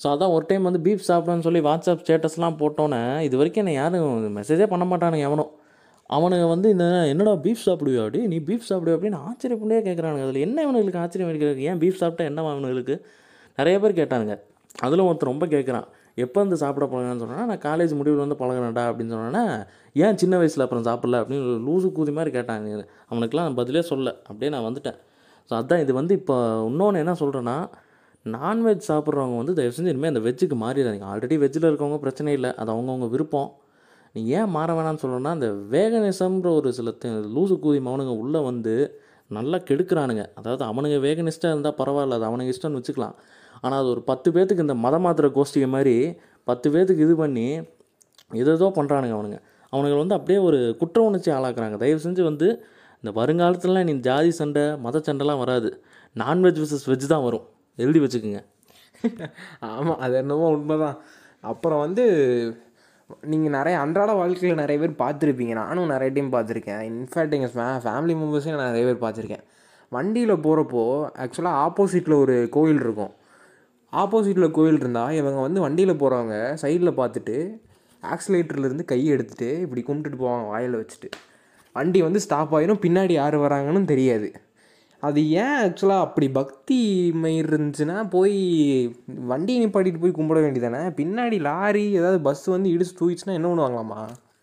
[0.00, 4.36] ஸோ அதான் ஒரு டைம் வந்து பீஃப் சாப்பிட்டேன்னு சொல்லி வாட்ஸ்அப் ஸ்டேட்டஸ்லாம் போட்டோன்னே இது வரைக்கும் என்னை யாரும்
[4.38, 5.50] மெசேஜே பண்ண மாட்டானுங்க எவனும்.
[6.10, 10.58] அவனுங்க வந்து இந்த என்னடா பீஃப் சாப்பிடுவியா அப்படி நீ பீஃப் சாப்பிடுவா அப்படின்னு ஆச்சரியப்படியே கேட்குறானுங்க அதில் என்ன
[10.66, 11.60] இவனுங்களுக்கு ஆச்சரியம் இருக்கிறது?
[11.70, 12.94] ஏன் பீஃப் சாப்பிட்டா என்ன அவனுங்களுக்கு
[13.58, 14.34] நிறைய பேர் கேட்டானுங்க.
[14.86, 15.86] அதில் ஒருத்தர் ரொம்ப கேட்குறான்
[16.18, 19.44] எப்போ வந்து சாப்பிட பழகினான்னு சொன்னால் நான் காலேஜ் முடிவில் வந்து பழகினடா அப்படின்னு சொன்னோன்னே
[19.96, 21.20] ஏன் சின்ன வயசில் அப்புறம் சாப்பிடல?
[21.22, 24.98] அப்படின்னு ஒரு லூசு கூதி மாதிரி கேட்டாங்க அவனுக்குலாம் பதிலே சொல்ல அப்படியே நான் வந்துட்டேன்.
[25.50, 26.36] ஸோ அதான் இது வந்து இப்போ
[26.70, 27.56] இன்னொன்று என்ன சொல்கிறேன்னா
[28.26, 31.06] நான்வெஜ் சாப்பிட்றவங்க வந்து தயவு செஞ்சு இனிமேல் அந்த வெஜ்ஜுக்கு மாறிடாதீங்க.
[31.12, 32.50] ஆல்ரெடி வெஜ்ஜில் இருக்கவங்க பிரச்சனை இல்லை.
[32.60, 33.50] அது அவங்கவுங்க விருப்பம்.
[34.14, 36.92] நீ ஏன் மாற வேணாம்னு சொல்லணும்னா அந்த வேகனிசம்ன்ற ஒரு சில
[37.36, 38.74] லூசு கூதி மவனுங்க உள்ளே வந்து
[39.30, 40.22] நல்லா கெடுக்கிறானுங்க.
[40.38, 42.16] அதாவது அவனுங்க வேகனிஸ்ட்டாக இருந்தால் பரவாயில்ல.
[42.18, 43.14] அது அவனுங்க இஷ்டம்னு வச்சுக்கலாம்.
[43.62, 45.94] ஆனால் அது ஒரு பத்து பேர்த்துக்கு இந்த மத மாத்திர கோஷ்டிகை மாதிரி
[46.50, 47.46] பத்து பேர்த்துக்கு இது பண்ணி
[48.44, 49.38] எதோ பண்ணுறானுங்க அவனுங்க.
[49.72, 51.76] அவனுங்க வந்து அப்படியே ஒரு குற்ற உணர்ச்சி ஆளாக்குறாங்க.
[51.82, 52.48] தயவு செஞ்சு வந்து
[53.02, 55.70] இந்த வருங்காலத்துலலாம் நீ ஜாதி சண்டை மத சண்டைலாம் வராது.
[56.16, 57.44] நான்வெஜ் விசஸ் வெஜ் தான் வரும்.
[57.76, 58.42] எழுதி வச்சுக்கோங்க.
[59.60, 60.98] ஆமாம் அது என்னமோ உண்மைதான்.
[61.40, 62.04] அப்புறம் வந்து
[63.24, 65.52] நீங்கள் நிறைய அன்றாட வாழ்க்கையில் நிறைய பேர் பார்த்துருப்பீங்க.
[65.52, 66.82] நானும் நிறைய டைம் பார்த்துருக்கேன்.
[66.90, 69.44] இன்ஃபேக்ட் எங்கள் ஃபே ஃபேமிலி மெம்பர்ஸையும் நான் நிறைய பேர் பார்த்துருக்கேன்.
[69.88, 70.82] வண்டியில் போகிறப்போ
[71.22, 73.12] ஆக்சுவலாக ஆப்போசிட்டில் ஒரு கோயில் இருக்கும்.
[73.92, 77.36] ஆப்போசிட்டில் கோயில் இருந்தால் இவங்க வந்து வண்டியில் போகிறவங்க சைடில் பார்த்துட்டு
[78.02, 81.08] ஆக்சிலேட்டர்லேருந்து கையை எடுத்துகிட்டு இப்படி கும்பிட்டுட்டு போவாங்க வாயில் வச்சுட்டு.
[81.72, 84.28] வண்டி வந்து ஸ்டாப் ஆகிடும் பின்னாடி யார் வராங்கன்னு தெரியாது.
[85.08, 86.78] அது ஏன் ஆக்சுவலாக அப்படி பக்தி
[87.22, 88.34] மயிர் இருந்துச்சுன்னா போய்
[89.30, 94.00] வண்டியை நிப்பாட்டிட்டு போய் கும்பிட வேண்டியதானே பின்னாடி லாரி ஏதாவது பஸ் வந்து இடிச்சு தூக்கிச்சுன்னா என்ன பண்ணுவாங்களாமா?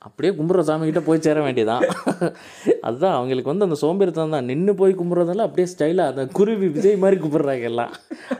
[0.07, 1.85] அப்படியே கும்பிட்ற சாமிக்கிட்ட போய் சேர வேண்டியதான்
[2.87, 4.49] அதுதான் அவங்களுக்கு வந்து அந்த சோம்பேறித்தனம் தான்.
[4.51, 7.93] நின்று போய் கும்பிட்றதால அப்படியே ஸ்டைலாக அந்த குருவி விஜய் மாதிரி கும்பிட்றாங்க எல்லாம்.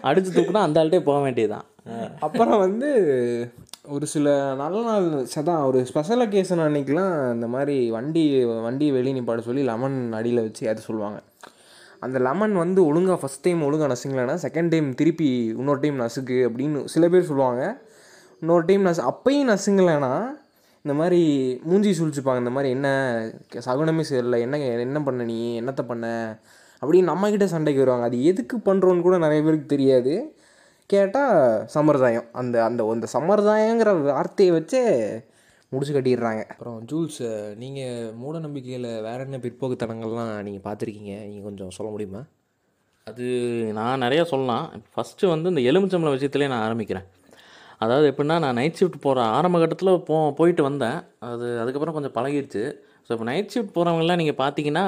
[0.09, 1.65] அடிச்சு தூக்குனா அந்த ஆள்கிட்டே போக வேண்டியதுதான்.
[2.25, 2.89] அப்புறம் வந்து
[3.95, 4.29] ஒரு சில
[4.62, 8.24] நல்ல நாள் சதான் ஒரு ஸ்பெஷல் அக்கேஷன் அன்னைக்கெலாம் இந்த மாதிரி வண்டி
[8.67, 11.19] வண்டி வெளியே நிப்பாட சொல்லி லெமன் அடியில் வச்சு அது சொல்லுவாங்க.
[12.00, 16.86] அந்த லெமன் வந்து ஒழுங்காக ஃபஸ்ட் டைம் ஒழுங்காக நசுங்கலைன்னா செகண்ட் டைம் திருப்பி இன்னொரு டைம் நசுக்கு அப்படின்னு
[16.86, 17.63] சில பேர் சொல்லுவாங்க.
[18.42, 20.12] இன்னொரு டைம் நசு அப்பையும் நசுங்கலைன்னா
[20.82, 21.22] இந்த மாதிரி
[21.63, 22.38] மூஞ்சி சுழிச்சுப்பாங்க.
[22.38, 22.89] இந்த மாதிரி என்ன
[23.54, 26.06] சகுனமே சரியில்லை என்ன என்ன பண்ண நீ என்னத்தை பண்ண
[26.82, 28.06] அப்படின்னு நம்மக்கிட்ட சண்டைக்கு வருவாங்க.
[28.06, 30.13] அது எதுக்கு பண்ணுறோன்னு கூட நிறைய பேருக்கு தெரியாது.
[30.86, 32.27] கேட்டால் சம்பிரதாயம்.
[32.32, 34.84] அந்த அந்த அந்த சம்பிரதாயங்கிற வார்த்தையை வச்சே
[35.71, 36.41] முடிச்சு கட்டிடுறாங்க.
[36.53, 37.21] அப்புறம் ஜூல்ஸ்
[37.62, 41.13] நீங்கள் மூட நம்பிக்கையில் வேற என்ன பிற்போக்குத்தனங்கள்லாம் நீங்கள் பார்த்துருக்கீங்க?
[41.29, 42.21] நீங்கள் கொஞ்சம் சொல்ல முடியுமா?
[43.07, 43.25] அது
[43.79, 44.65] நான் நிறையா சொல்லலாம்.
[44.93, 47.07] ஃபஸ்ட்டு வந்து இந்த எலுமிச்சம்பளம் விஷயத்துலேயே நான் ஆரம்பிக்கிறேன்.
[47.83, 50.97] அதாவது எப்படின்னா நான் நைட் ஷிஃப்ட் போகிற ஆரம்ப கட்டத்தில் போ போயிட்டு வந்தேன்.
[51.31, 52.63] அது அதுக்கப்புறம் கொஞ்சம் பழகிடுச்சு
[53.05, 54.86] ஸோ இப்போ நைட் ஷிஃப்ட் போகிறவங்கலாம் நீங்கள் பார்த்தீங்கன்னா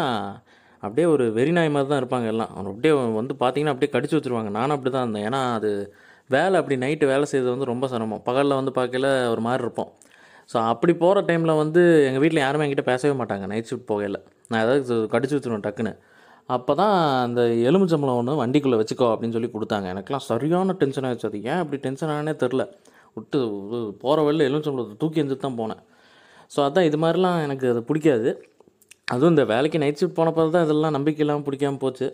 [0.84, 2.52] அப்படியே ஒரு வெறி நாய் மாதிரி தான் இருப்பாங்க எல்லாம்.
[2.56, 4.52] அவங்க அப்படியே வந்து பார்த்தீங்கன்னா அப்படியே கடிச்சு வச்சுருவாங்க.
[4.58, 5.26] நானும் அப்படி தான் இருந்தேன்.
[5.30, 5.70] ஏன்னா அது
[6.36, 8.22] வேலை அப்படி நைட்டு வேலை செய்கிறது வந்து ரொம்ப சிரமம்.
[8.30, 9.92] பகலில் வந்து பார்க்கல ஒரு மாதிரி இருப்போம்.
[10.52, 13.46] ஸோ அப்படி போகிற டைமில் வந்து எங்கள் வீட்டில் யாருமே என்கிட்ட பேசவே மாட்டாங்க.
[13.52, 14.20] நைட் ஷிஃப்ட் போகையில்.
[14.50, 15.94] நான் ஏதாவது கடிச்சு வச்சுருவேன் டக்குன்னு.
[16.56, 16.94] அப்போ தான்
[17.26, 19.88] அந்த எலுமிச்சம்பளம் ஒன்று வண்டிக்குள்ளே வச்சுக்கோ அப்படின்னு சொல்லி கொடுத்தாங்க.
[19.94, 21.30] எனக்குலாம் சரியான டென்ஷன் ஆயிடுச்சு.
[21.30, 22.64] அது ஏன் அப்படி டென்ஷன் ஆனே தெரில
[23.18, 23.40] விட்டு
[24.04, 25.84] போகிற வழியில் எலுமிச்சம்பளத்தை தூக்கி எஞ்சிட்டு தான் போனேன்.
[26.54, 28.30] ஸோ அதான் இது மாதிரிலாம் எனக்கு அது பிடிக்காது.
[29.14, 32.08] அதுவும் இந்த வேலைக்கு நைட் ஷிஃப்ட் போனப்போ தான் இதெல்லாம் நம்பிக்கை இல்லாமல் பிடிக்காமல் போச்சு.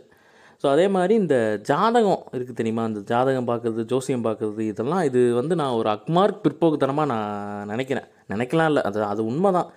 [0.62, 1.38] ஸோ அதே மாதிரி இந்த
[1.70, 2.84] ஜாதகம் இருக்குது தெரியுமா?
[2.92, 8.08] இந்த ஜாதகம் பார்க்குறது ஜோசியம் பார்க்குறது இதெல்லாம் இது வந்து நான் ஒரு அக்மார்க் பிற்போக்குத்தனமாக நான் நினைக்கிறேன்.
[8.34, 8.84] நினைக்கலாம் இல்லை.
[8.90, 9.70] அது அது உண்மை தான்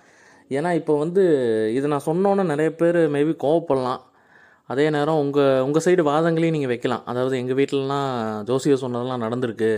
[0.57, 1.23] ஏன்னா இப்போ வந்து
[1.77, 4.01] இது நான் சொன்னோன்னே நிறைய பேர் மேபி கோவப்படலாம்.
[4.69, 7.03] அதே நேரம் உங்கள் உங்கள் சைடு வாதங்களையும் நீங்கள் வைக்கலாம்.
[7.11, 8.09] அதாவது எங்கள் வீட்டிலலாம்
[8.49, 9.71] ஜோசியர் சொன்னதெல்லாம் நடந்திருக்கு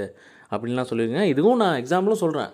[0.53, 2.51] அப்படின்லாம் சொல்லியிருக்கேன் இதுவும் நான் எக்ஸாம்பிளும் சொல்கிறேன்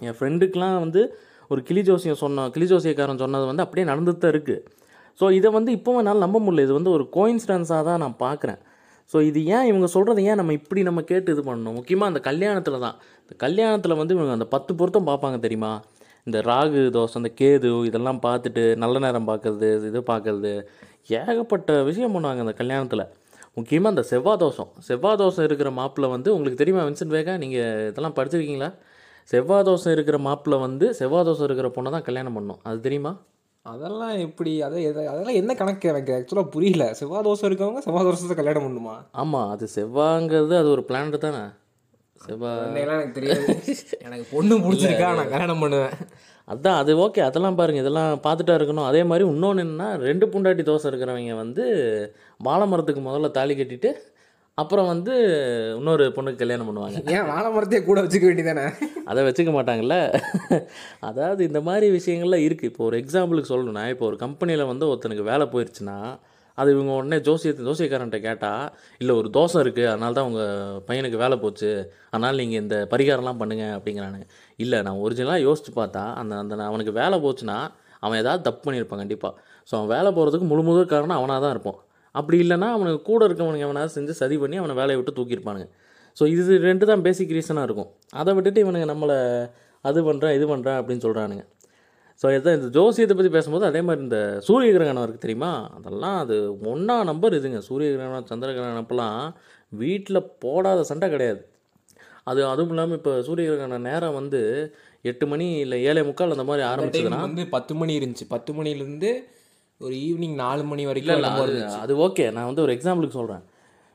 [0.00, 1.02] என் ஃப்ரெண்டுக்கெலாம் வந்து
[1.50, 4.64] ஒரு கிளி ஜோசியம் சொன்ன கிளி ஜோசியக்காரன் சொன்னது வந்து அப்படியே நடந்துட்டு தான் இருக்குது
[5.20, 6.64] ஸோ இதை வந்து இப்போவும் என்னால் நம்ப முடியல.
[6.66, 8.60] இது வந்து ஒரு கோயின்ஸ்டன்ஸாக தான் நான் பார்க்குறேன்
[9.10, 11.76] ஸோ இது ஏன் இவங்க சொல்கிறது ஏன் நம்ம இப்படி நம்ம கேட்டு இது பண்ணணும்?
[11.78, 12.96] முக்கியமாக அந்த கல்யாணத்தில் தான்.
[13.22, 15.70] இந்த கல்யாணத்தில் வந்து இவங்க அந்த பத்து பொருத்தம் பார்ப்பாங்க தெரியுமா?
[16.26, 20.52] இந்த ராகு தோசை இந்த கேது இதெல்லாம் பார்த்துட்டு நல்ல நேரம் பார்க்குறது இது பார்க்குறது.
[21.20, 23.04] ஏகப்பட்ட விஷயம் பண்ணுவாங்க அந்த கல்யாணத்தில்.
[23.58, 24.70] முக்கியமாக இந்த செவ்வாய் தோஷம்.
[24.88, 27.34] செவ்வாய் தோஷம் இருக்கிற மாப்பிள்ளை வந்து உங்களுக்கு தெரியுமா வின்சென்ட் வேகா?
[27.44, 28.70] நீங்கள் இதெல்லாம் படிச்சிருக்கீங்களா?
[29.32, 32.60] செவ்வாய் தோஷம் இருக்கிற மாப்பிள்ளை வந்து செவ்வாய் தோஷம் இருக்கிற பொண்ணை தான் கல்யாணம் பண்ணும்.
[32.68, 33.12] அது தெரியுமா?
[33.70, 34.52] அதெல்லாம் எப்படி?
[34.66, 34.80] அதை
[35.12, 35.90] அதெல்லாம் என்ன கணக்கு?
[35.92, 36.84] எனக்கு ஆக்சுவலாக புரியல.
[36.98, 38.94] செவ்வாய் தோசை இருக்கவங்க செவ்வாய் தோசத்தை கல்யாணம் பண்ணுமா?
[39.22, 41.42] ஆமாம் அது செவ்வாங்கிறது அது ஒரு பிளானட் தானே.
[42.26, 43.46] செவ்வாய் எனக்கு தெரியாது.
[44.06, 45.96] எனக்கு பொண்ணு பிடிச்சிருக்கா நான் கல்யாணம் பண்ணுவேன்.
[46.52, 48.88] அதான் அது ஓகே அதெல்லாம் பாருங்கள் இதெல்லாம் பார்த்துட்டா இருக்கணும்.
[48.90, 51.64] அதே மாதிரி இன்னொன்று என்னன்னா ரெண்டு புண்டாட்டி தோசை இருக்கிறவங்க வந்து
[52.46, 53.90] வாழை மரத்துக்கு முதல்ல தாலி கட்டிட்டு
[54.60, 55.14] அப்புறம் வந்து
[55.78, 57.00] இன்னொரு பொண்ணுக்கு கல்யாணம் பண்ணுவாங்க.
[57.16, 58.64] ஏன் வாழை மரத்தையே கூட வச்சுக்க வேண்டியதானே
[59.10, 59.96] அதை வச்சுக்க மாட்டாங்கல்ல?
[61.08, 65.46] அதாவது இந்த மாதிரி விஷயங்கள்லாம் இருக்குது இப்போ ஒரு எக்ஸாம்பிளுக்கு சொல்லணும்னா இப்போ ஒரு கம்பெனியில் வந்து ஒருத்தனுக்கு வேலை
[65.54, 65.98] போயிடுச்சுன்னா
[66.58, 68.64] அது இவங்க உடனே ஜோசியத்தை ஜோசியக்காரன்ட்ட கேட்டால்
[69.00, 71.70] இல்லை ஒரு தோசை இருக்குது அதனால தான் உங்கள் பையனுக்கு வேலை போச்சு.
[72.12, 73.66] அதனால் நீங்கள் இந்த பரிகாரம்லாம் பண்ணுங்க.
[73.76, 74.26] அப்படிங்கிறானுங்க.
[74.64, 77.58] இல்லை நான் ஒரிஜினலாக யோசிச்சு பார்த்தா அந்த அந்த அவனுக்கு வேலை போச்சுன்னா
[78.04, 79.34] அவன் ஏதாவது தப்பு பண்ணியிருப்பான் கண்டிப்பாக
[79.68, 81.78] ஸோ அவன் வேலை போகிறதுக்கு முழு முதல் காரணம் அவனாக தான் இருப்பான்.
[82.14, 85.68] அப்படி இல்லைன்னா அவனுக்கு கூட இருக்கவனுக்கு அவனாவது செஞ்சு சதி பண்ணி அவனை வேலையை விட்டு தூக்கியிருப்பானுங்க.
[86.16, 87.90] ஸோ இது ரெண்டு தான் பேசிக் ரீசனாக இருக்கும்.
[88.20, 89.18] அதை விட்டுட்டு இவனுங்க நம்மளை
[89.84, 91.44] அது பண்ணுறேன் இது பண்ணுறேன் அப்படின்னு சொல்கிறானுங்க
[92.20, 95.50] ஸோ இதான் இந்த ஜோசியத்தை பற்றி பேசும்போது அதே மாதிரி இந்த சூரிய கிரகணம் இருக்குது தெரியுமா?
[95.76, 96.36] அதெல்லாம் அது
[96.70, 97.60] ஒன்றா நம்பர் இதுங்க.
[97.68, 99.20] சூரிய கிரகணம் சந்திர கிரகணம் அப்பெல்லாம்
[99.82, 101.40] வீட்டில் போடாத சண்டை கிடையாது.
[102.30, 104.40] அது அதுவும் இல்லாமல் இப்போ சூரிய கிரகண நேரம் வந்து
[105.10, 108.26] எட்டு மணி இல்லை ஏழே முக்கால் அந்த மாதிரி ஆரம்பிச்சதுன்னா வந்து பத்து மணி இருந்துச்சு.
[108.34, 109.12] பத்து மணிலேருந்து
[109.80, 111.30] ஒரு ஈவினிங் நாலு மணி வரைக்கும் இல்லை
[111.78, 113.42] அது ஓகே நான் வந்து ஒரு எக்ஸாம்பிளுக்கு சொல்கிறேன்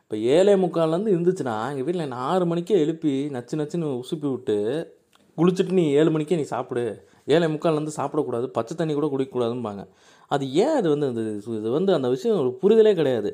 [0.02, 4.56] இப்போ ஏழே முக்கால்லேருந்து இருந்துச்சுன்னா எங்கள் வீட்டில் நான் ஆறு மணிக்கே எழுப்பி நச்சு நச்சுன்னு உசுப்பி விட்டு
[5.38, 6.84] குளிச்சுட்டு நீ ஏழு மணிக்கே நீ சாப்பிடு.
[7.26, 9.84] ஏழே முக்கால்லேருந்து சாப்பிடக்கூடாது பச்சை தண்ணி கூட குடிக்கக்கூடாதும்பாங்க.
[10.28, 11.08] அது ஏன் அது வந்து
[11.46, 13.30] சு- இது வந்து அந்த விஷயம் ஒரு புரிதலே கிடையாது.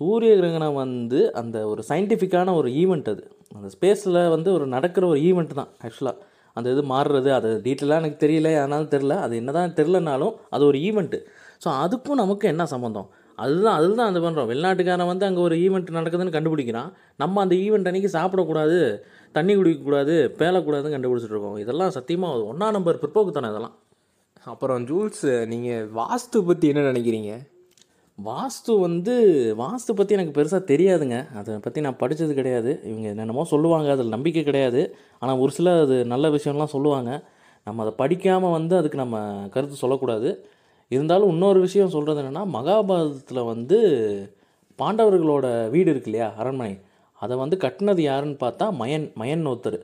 [0.00, 3.22] சூரிய கிரகணம் வந்து அந்த ஒரு சயின்டிஃபிக்கான ஒரு ஈவெண்ட் அது.
[3.54, 6.16] அந்த ஸ்பேஸில் வந்து ஒரு நடக்கிற ஒரு ஈவெண்ட் தான் ஆக்சுவலாக
[6.56, 11.18] அந்த இது மாறுறது அது டீட்டெயிலாக எனக்கு தெரியல ஆனாலும் தெரில அது என்னதான் தெரிலனாலும் அது ஒரு ஈவெண்ட்டு
[11.62, 16.34] ஸோ அதுக்கும் நமக்கு என்ன சம்மந்தம் அதுதான் அதுதான் அது பண்ணுறோம் வெளிநாட்டுக்காரன் வந்து அங்கே ஒரு ஈவெண்ட் நடக்குதுன்னு
[16.36, 16.88] கண்டுபிடிக்கிறான்.
[17.22, 18.78] நம்ம அந்த ஈவெண்ட் அன்றைக்கி சாப்பிடக்கூடாது
[19.36, 23.76] தண்ணி குடிக்கக்கூடாது பேலக்கூடாதுன்னு கண்டுபிடிச்சிட்டு இருக்கோம் இதெல்லாம் சத்தியமாக ஒன்றா நம்பர் பிற்போக்குத்தானே இதெல்லாம்.
[24.52, 27.32] அப்புறம் ஜூல்ஸ் நீங்கள் வாஸ்து பற்றி என்ன நினைக்கிறீங்க?
[28.18, 29.14] வாஸ்து வந்து
[29.62, 31.16] வாஸ்து பற்றி எனக்கு பெருசாக தெரியாதுங்க.
[31.38, 32.70] அதை பற்றி நான் படித்தது கிடையாது.
[32.90, 34.80] இவங்க என்னென்னமோ சொல்லுவாங்க அதில் நம்பிக்கை கிடையாது.
[35.22, 37.10] ஆனால் ஒரு சில அது நல்ல விஷயம்லாம் சொல்லுவாங்க.
[37.66, 39.18] நம்ம அதை படிக்காமல் வந்து அதுக்கு நம்ம
[39.54, 40.30] கருத்து சொல்லக்கூடாது.
[40.94, 43.78] இருந்தாலும் இன்னொரு விஷயம் சொல்கிறது என்னென்னா மகாபாரதத்தில் வந்து
[44.78, 46.74] பாண்டவர்களோட வீடு இருக்கு இல்லையா அரண்மனை.
[47.22, 49.78] அதை வந்து கட்டினது யாருன்னு பார்த்தா மயன் மயன் ஒருத்தர்.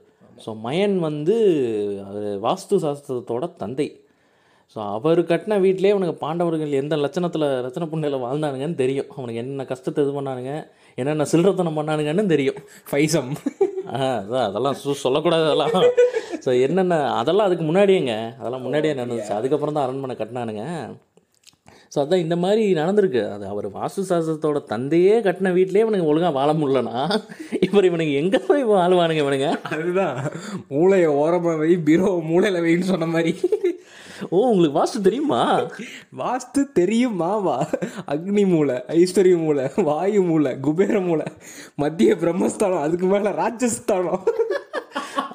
[0.45, 1.35] ஸோ மயன் வந்து
[2.09, 3.89] அவர் வாஸ்து சாஸ்திரத்தோட தந்தை.
[4.73, 9.11] ஸோ அவர் கட்டின வீட்டிலே அவனுக்கு பாண்டவர்கள் எந்த லட்சணத்தில் லட்சண புண்ணையில் வாழ்ந்தானுங்கன்னு தெரியும்.
[9.17, 10.55] அவனுக்கு என்னென்ன கஷ்டத்தை இது பண்ணானுங்க
[11.01, 12.61] என்னென்ன சில்லறத்தனம் பண்ணானுங்கன்னு தெரியும்.
[12.91, 13.31] ஃபைசம்
[14.45, 15.77] அதெல்லாம் சு சொல்லக்கூடாது அதெல்லாம்.
[16.45, 18.15] ஸோ என்னென்ன அதெல்லாம் அதுக்கு முன்னாடியேங்க.
[18.41, 19.35] அதெல்லாம் முன்னாடியே நடந்துச்சு.
[19.41, 20.65] அதுக்கப்புறம் தான் அரண்மனை கட்டினானுங்க.
[21.93, 23.21] ஸோ அதான் இந்த மாதிரி நடந்திருக்கு.
[23.35, 26.97] அது அவர் வாஸ்து சாஸ்திரத்தோட தந்தையே கட்டின வீட்டிலே இவனுங்க ஒழுங்காக வாழ முடியலனா
[27.67, 29.51] இவர் இவனுங்க எங்கே போய் வாழ்வானுங்க இவனுங்க?
[29.75, 30.19] அதுதான்.
[30.75, 33.35] மூளையை ஓரமாக வை பீரோ மூளையில் வைன்னு சொன்ன மாதிரி.
[34.35, 35.41] ஓ உங்களுக்கு வாஸ்து தெரியுமா?
[36.23, 37.57] வாஸ்து தெரியுமா வா
[38.13, 41.27] அக்னி மூளை ஐஸ்வர்ய மூளை வாயு மூளை குபேர மூளை
[41.83, 44.25] மத்திய பிரம்மஸ்தானம் அதுக்கு மேலே ராட்சஸ்தானம்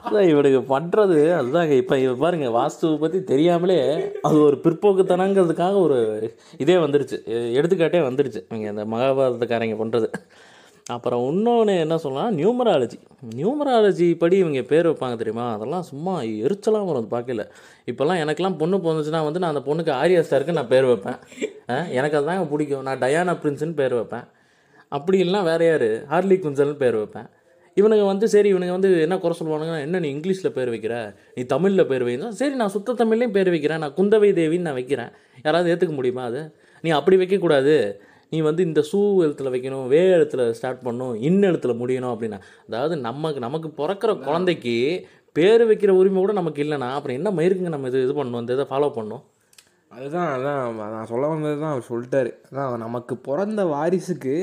[0.05, 1.69] அதான் இவனுக்கு பண்ணுறது அதுதாங்க.
[1.69, 7.25] இப்போ இவ பாருங்க வாஸ்துவை பற்றி தெரியாமலே அது ஒரு பிற்போக்குத்தனங்கிறதுக்காக ஒரு இதே வந்துருச்சு.
[7.25, 8.53] எ- எடுத்துக்காட்டே வந்துருச்சு.
[8.53, 10.11] இங்கே இந்த மகாபாரதக்காரங்க பண்ணுறது
[10.85, 12.37] அப்புறம் இன்னொன்று என்ன சொல்லலாம்?
[12.37, 12.91] நியூமராலஜி.
[13.35, 15.53] நியூமராலஜி படி இவங்க பேர் வைப்பாங்க தெரியுமா?
[15.53, 17.49] அதெல்லாம் சும்மா எரிச்சலாக வரும் அது பார்க்கல.
[17.91, 21.15] இப்போல்லாம் எனக்கெல்லாம் பொண்ணு பிறந்துச்சுன்னா வந்து நான் அந்த பொண்ணுக்கு ஆரியா ஸ்டாருக்கு நான் பேர் வைப்பேன்.
[21.69, 22.81] ஆ, எனக்கு அதுதாங்க பிடிக்கும்.
[22.81, 24.23] நான் டயானா பிரின்ஸ்னு பேர் வைப்பேன்.
[24.89, 26.05] அப்படி இல்லைனா வேற யார்?
[26.07, 27.25] ஹார்லி குஞ்சல்னு பேர் வைப்பேன்.
[27.79, 30.95] இவனுங்க வந்து சரி இவனுங்க வந்து என்ன குறை சொல்லுவானுங்கன்னா என்ன நீ இங்கிலீஷில் பேர் வைக்கிற?
[31.35, 33.81] நீ தமிழில் பேர் வைக்கிறா சரி நான் சுத்த தமிழ்லையும் பேர் வைக்கிறேன்.
[33.83, 35.11] நான் குந்தவை தேவின்னு நான் வைக்கிறேன்.
[35.45, 36.41] யாராவது ஏற்றுக்க முடியுமா அது?
[36.83, 37.75] நீ அப்படி வைக்கக்கூடாது.
[38.31, 42.39] நீ வந்து இந்த சூ எழுத்துல வைக்கணும் வே எழுத்துல ஸ்டார்ட் பண்ணணும் இன் எழுத்துல முடியணும் அப்படின்னா.
[42.67, 44.75] அதாவது நமக்கு நமக்கு பிறக்கிற குழந்தைக்கு
[45.35, 48.65] பேர் வைக்கிற உரிமை கூட நமக்கு இல்லைனா அப்புறம் என்ன மயிருக்குங்க நம்ம இது இது பண்ணணும் இந்த இதை
[48.71, 49.23] ஃபாலோ பண்ணணும்?
[49.91, 52.31] அதுதான் அதான் நான் சொல்ல வந்தது தான் அவர் சொல்லிட்டாரு.
[52.49, 54.35] அதான் நமக்கு பிறந்த வாரிசுக்கு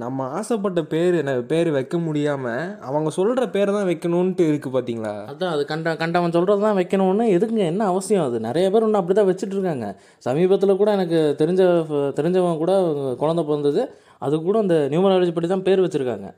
[0.00, 5.64] நம்ம ஆசைப்பட்ட பேர் பேர் வைக்க முடியாமல் அவங்க சொல்கிற பேர் தான் வைக்கணுன்ட்டு இருக்குது பார்த்தீங்களா அதான் அது
[5.64, 8.40] கண்ட கண்டவன் சொல்கிறது தான் வைக்கணும்னு எதுக்குங்க என்ன அவசியம் அது?
[8.40, 9.86] நிறைய பேர் இன்னும் அப்படி தான் வச்சுட்ருக்காங்க
[10.26, 11.62] சமீபத்தில் கூட எனக்கு தெரிஞ்ச
[12.18, 12.74] தெரிஞ்சவங்க கூட
[13.14, 13.82] குழந்தை பிறந்தது.
[14.18, 16.28] அது கூட அந்த நியூமராலஜி படி தான் பேர் வச்சுருக்காங்க.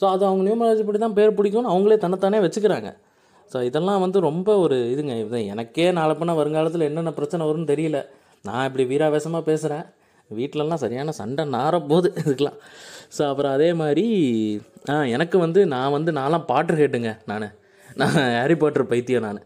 [0.00, 2.90] ஸோ அது அவங்க நியூமராலஜி படி தான் பேர் பிடிக்கும்னு அவங்களே தன்னைத்தானே வச்சுக்கிறாங்க.
[3.52, 5.14] ஸோ இதெல்லாம் வந்து ரொம்ப ஒரு இதுங்க.
[5.24, 8.00] இது எனக்கே நாளை வருங்காலத்தில் என்னென்ன பிரச்சனை வரும்னு தெரியல.
[8.42, 9.84] நான் இப்படி வீராவேசமாக பேசுகிறேன்
[10.30, 12.58] வீட்டிலலாம் சரியான சண்டை நார போகுது இதுக்கெலாம்
[13.16, 14.04] ஸோ அப்புறம் அதே மாதிரி
[14.92, 17.48] ஆ எனக்கு வந்து நான் வந்து நான்லாம் பாட்டு கேட்டுங்க நான்.
[18.00, 19.40] நான் ஹாரி பாட்டர் பைத்தியம் நான்.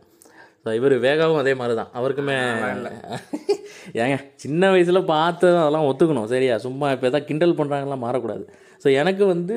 [0.64, 2.36] ஸோ இவர் வேகாவும் அதே மாதிரி தான் அவருக்குமே
[4.02, 6.54] ஏங்க சின்ன வயசில் பார்த்து அதெல்லாம் ஒத்துக்கணும் சரியா?
[6.64, 8.44] சும்மா இப்போ எதாவது கிண்டல் பண்ணுறாங்கலாம் மாறக்கூடாது.
[8.82, 9.56] ஸோ எனக்கு வந்து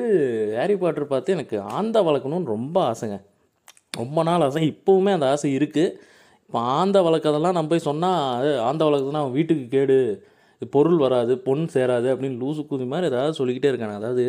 [0.58, 3.16] ஹாரி பாட்டர் பார்த்து எனக்கு ஆந்த வளர்க்கணும்னு ரொம்ப ஆசைங்க.
[4.00, 4.62] ரொம்ப நாள் ஆசை.
[4.74, 5.94] இப்போவுமே அந்த ஆசை இருக்குது
[6.44, 9.98] இப்போ ஆந்த வளர்க்கறதெல்லாம் நம்ம போய் சொன்னால் ஆந்த வளர்க்குறதுனா அவன் வீட்டுக்கு கேடு.
[10.74, 14.24] பொருள் வராது பொன் சேராது அப்படின்னு லூசு குதி மாதிரி ஏதாவது சொல்லிக்கிட்டே இருக்காங்க அதாவது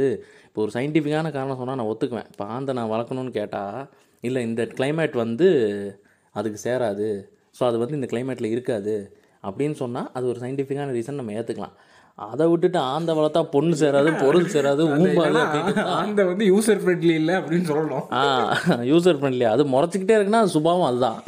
[0.48, 2.30] இப்போ ஒரு சயின்டிஃபிக்கான காரணம் சொன்னால் நான் ஒத்துக்குவேன்.
[2.34, 3.80] இப்போ ஆந்தை நான் வளர்க்கணும்னு கேட்டால்
[4.24, 5.48] இல்லை இந்த climate வந்து
[6.36, 7.10] அதுக்கு சேராது.
[7.58, 8.96] ஸோ அது வந்து இந்த கிளைமேட்டில் இருக்காது.
[9.48, 11.78] அப்படின்னு சொன்னால் அது ஒரு சயின்டிஃபிக்கான ரீசன் நம்ம ஏற்றுக்கலாம்
[12.32, 15.40] அதை விட்டுட்டு ஆந்த வளர்த்தா பொண்ணு சேராது பொருள் சேராது ஊம்பாது
[16.02, 18.06] அந்த வந்து யூசர் ஃப்ரெண்ட்லி இல்லை அப்படின்னு சொல்லணும்.
[18.20, 21.20] ஆ யூசர் ஃப்ரெண்ட்லி அது முறைச்சிக்கிட்டே இருக்குன்னா அது சுபாவம் அதுதான்.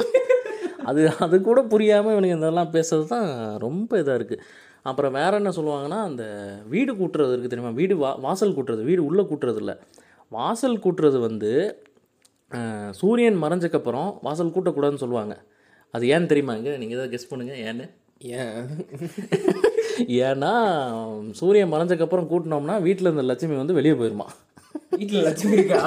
[0.90, 3.28] அது அது கூட புரியாமல் இவனுங்க இதெல்லாம் பேசுறது தான்
[3.66, 4.42] ரொம்ப இதாக இருக்குது
[4.90, 6.24] அப்புறம் வேற என்ன சொல்லுவாங்கன்னா அந்த
[6.72, 7.72] வீடு கூட்டுறது இருக்குது தெரியுமா?
[7.80, 9.74] வீடு வா வாசல் கூட்டுறது வீடு உள்ளே கூட்டுறது இல்லை.
[10.36, 11.52] வாசல் கூட்டுறது வந்து
[13.00, 15.34] சூரியன் மறைஞ்சக்கப்புறம் வாசல் கூட்டக்கூடாதுன்னு சொல்லுவாங்க.
[15.94, 17.86] அது ஏன்னு தெரியுமாங்க நீங்கள் ஏதாவது கெஸ் பண்ணுங்கள் ஏன்னு?
[18.40, 18.58] ஏன்?
[20.26, 20.52] ஏன்னா
[21.40, 24.28] சூரியன் மறைஞ்சக்கப்புறம் கூட்டினோம்னா வீட்டில் இருந்த லட்சுமி வந்து வெளியே போயிருமா?
[24.98, 25.80] வீட்டில் லட்சுமி இருக்கா?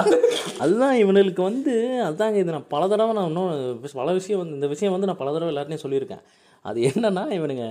[0.62, 1.72] அதுதான் இவனுக்கு வந்து
[2.08, 2.54] அதாங்க இது.
[2.56, 5.82] நான் பல தடவை நான் இன்னும் பல விஷயம் வந்து இந்த விஷயம் வந்து நான் பல தடவை எல்லாருமே
[5.84, 6.22] சொல்லியிருக்கேன்.
[6.64, 7.66] அது என்னன்னா இவனுங்க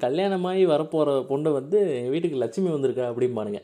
[0.00, 3.60] கல்யாணமாகி வரப்போகிற பொண்ணு வந்து எங்கள் வீட்டுக்கு லட்சுமி வந்திருக்கா அப்படிம்பானுங்க.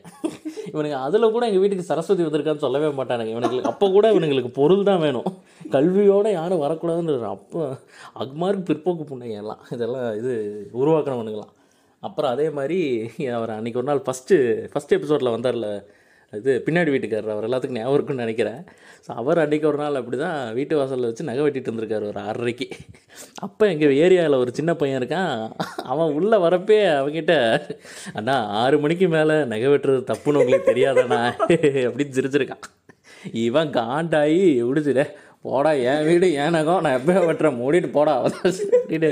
[0.71, 3.33] இவனுங்க அதில் கூட எங்கள் வீட்டுக்கு சரஸ்வதி வந்திருக்கான்னு சொல்லவே மாட்டானுங்க.
[3.35, 5.29] இவனுக்கு அப்போ கூட இவனுங்களுக்கு பொருள் தான் வேணும்.
[5.75, 7.61] கல்வியோடு யாரும் வரக்கூடாதுன்ற அப்போ
[8.23, 9.63] அக்மார்க்கு பிற்போக்கு பொண்ணுங்க எல்லாம்.
[9.77, 10.33] இதெல்லாம் இது
[10.81, 11.53] உருவாக்குறவனுங்களாம்
[12.03, 12.77] அப்புறம் அதே மாதிரி
[13.37, 14.35] அவர் அன்றைக்கி ஒரு நாள் ஃபஸ்ட்டு
[14.73, 15.69] ஃபஸ்ட் எபிசோடில் வந்தார்ல
[16.37, 18.59] இது பின்னாடி வீட்டுக்காரர் அவர் எல்லாத்துக்கும் ஞாபகம் இருக்குன்னு நினைக்கிறேன்.
[19.05, 22.67] ஸோ அவர் அன்றைக்கி ஒரு நாள் அப்படி தான் வீட்டு வாசலில் வச்சு நகை வெட்டிட்டு இருந்திருக்காரு ஒரு ஆறரைக்கு
[23.45, 25.33] அப்போ எங்கள் ஏரியாவில் ஒரு சின்ன பையன் இருக்கான்.
[25.93, 27.35] அவன் உள்ளே வரப்பே அவங்ககிட்ட
[28.19, 31.21] அண்ணா ஆறு மணிக்கு மேலே நகை வெட்டுறது தப்புன்னு உங்களுக்கு தெரியாதாண்ணா?
[31.87, 32.63] அப்படின்னு சிரிச்சிருக்கான்.
[33.47, 34.39] இவன் காண்டாயி
[34.69, 35.07] விடுச்சுடே
[35.47, 38.13] போடா என் வீடு என் நகம் நான் எப்போ வெட்டுறேன் மூடிட்டு போடா.
[38.23, 39.11] அப்படின்னு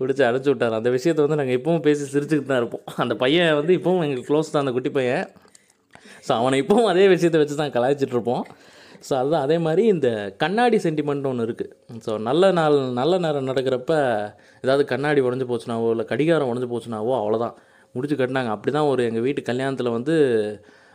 [0.00, 0.78] பிடிச்சி அடைச்சி விட்டார்.
[0.80, 2.84] அந்த விஷயத்தை வந்து நாங்கள் இப்பவும் பேசி சிரிச்சுக்கிட்டு தான் இருப்போம்.
[3.04, 5.24] அந்த பையன் வந்து இப்போவும் எங்களுக்கு க்ளோஸ் தான் அந்த குட்டி பையன்.
[6.26, 8.44] ஸோ அவனை இப்போவும் அதே விஷயத்தை வச்சு தான் கலாய்ச்சிட்டு இருப்போம்
[9.08, 10.08] ஸோ அதுதான் அதே மாதிரி இந்த
[10.42, 11.72] கண்ணாடி சென்டிமெண்ட் ஒன்று இருக்குது
[12.04, 13.92] ஸோ நல்ல நாள் நல்ல நேரம் நடக்கிறப்ப
[14.64, 17.56] ஏதாவது கண்ணாடி உடஞ்சி போச்சுனாவோ இல்லை கடிகாரம் உடஞ்சி போச்சுனாவோ அவ்வளோதான்
[17.94, 18.52] முடிச்சு கட்டினாங்க.
[18.54, 20.14] அப்படி தான் ஒரு எங்கள் வீட்டு கல்யாணத்தில் வந்து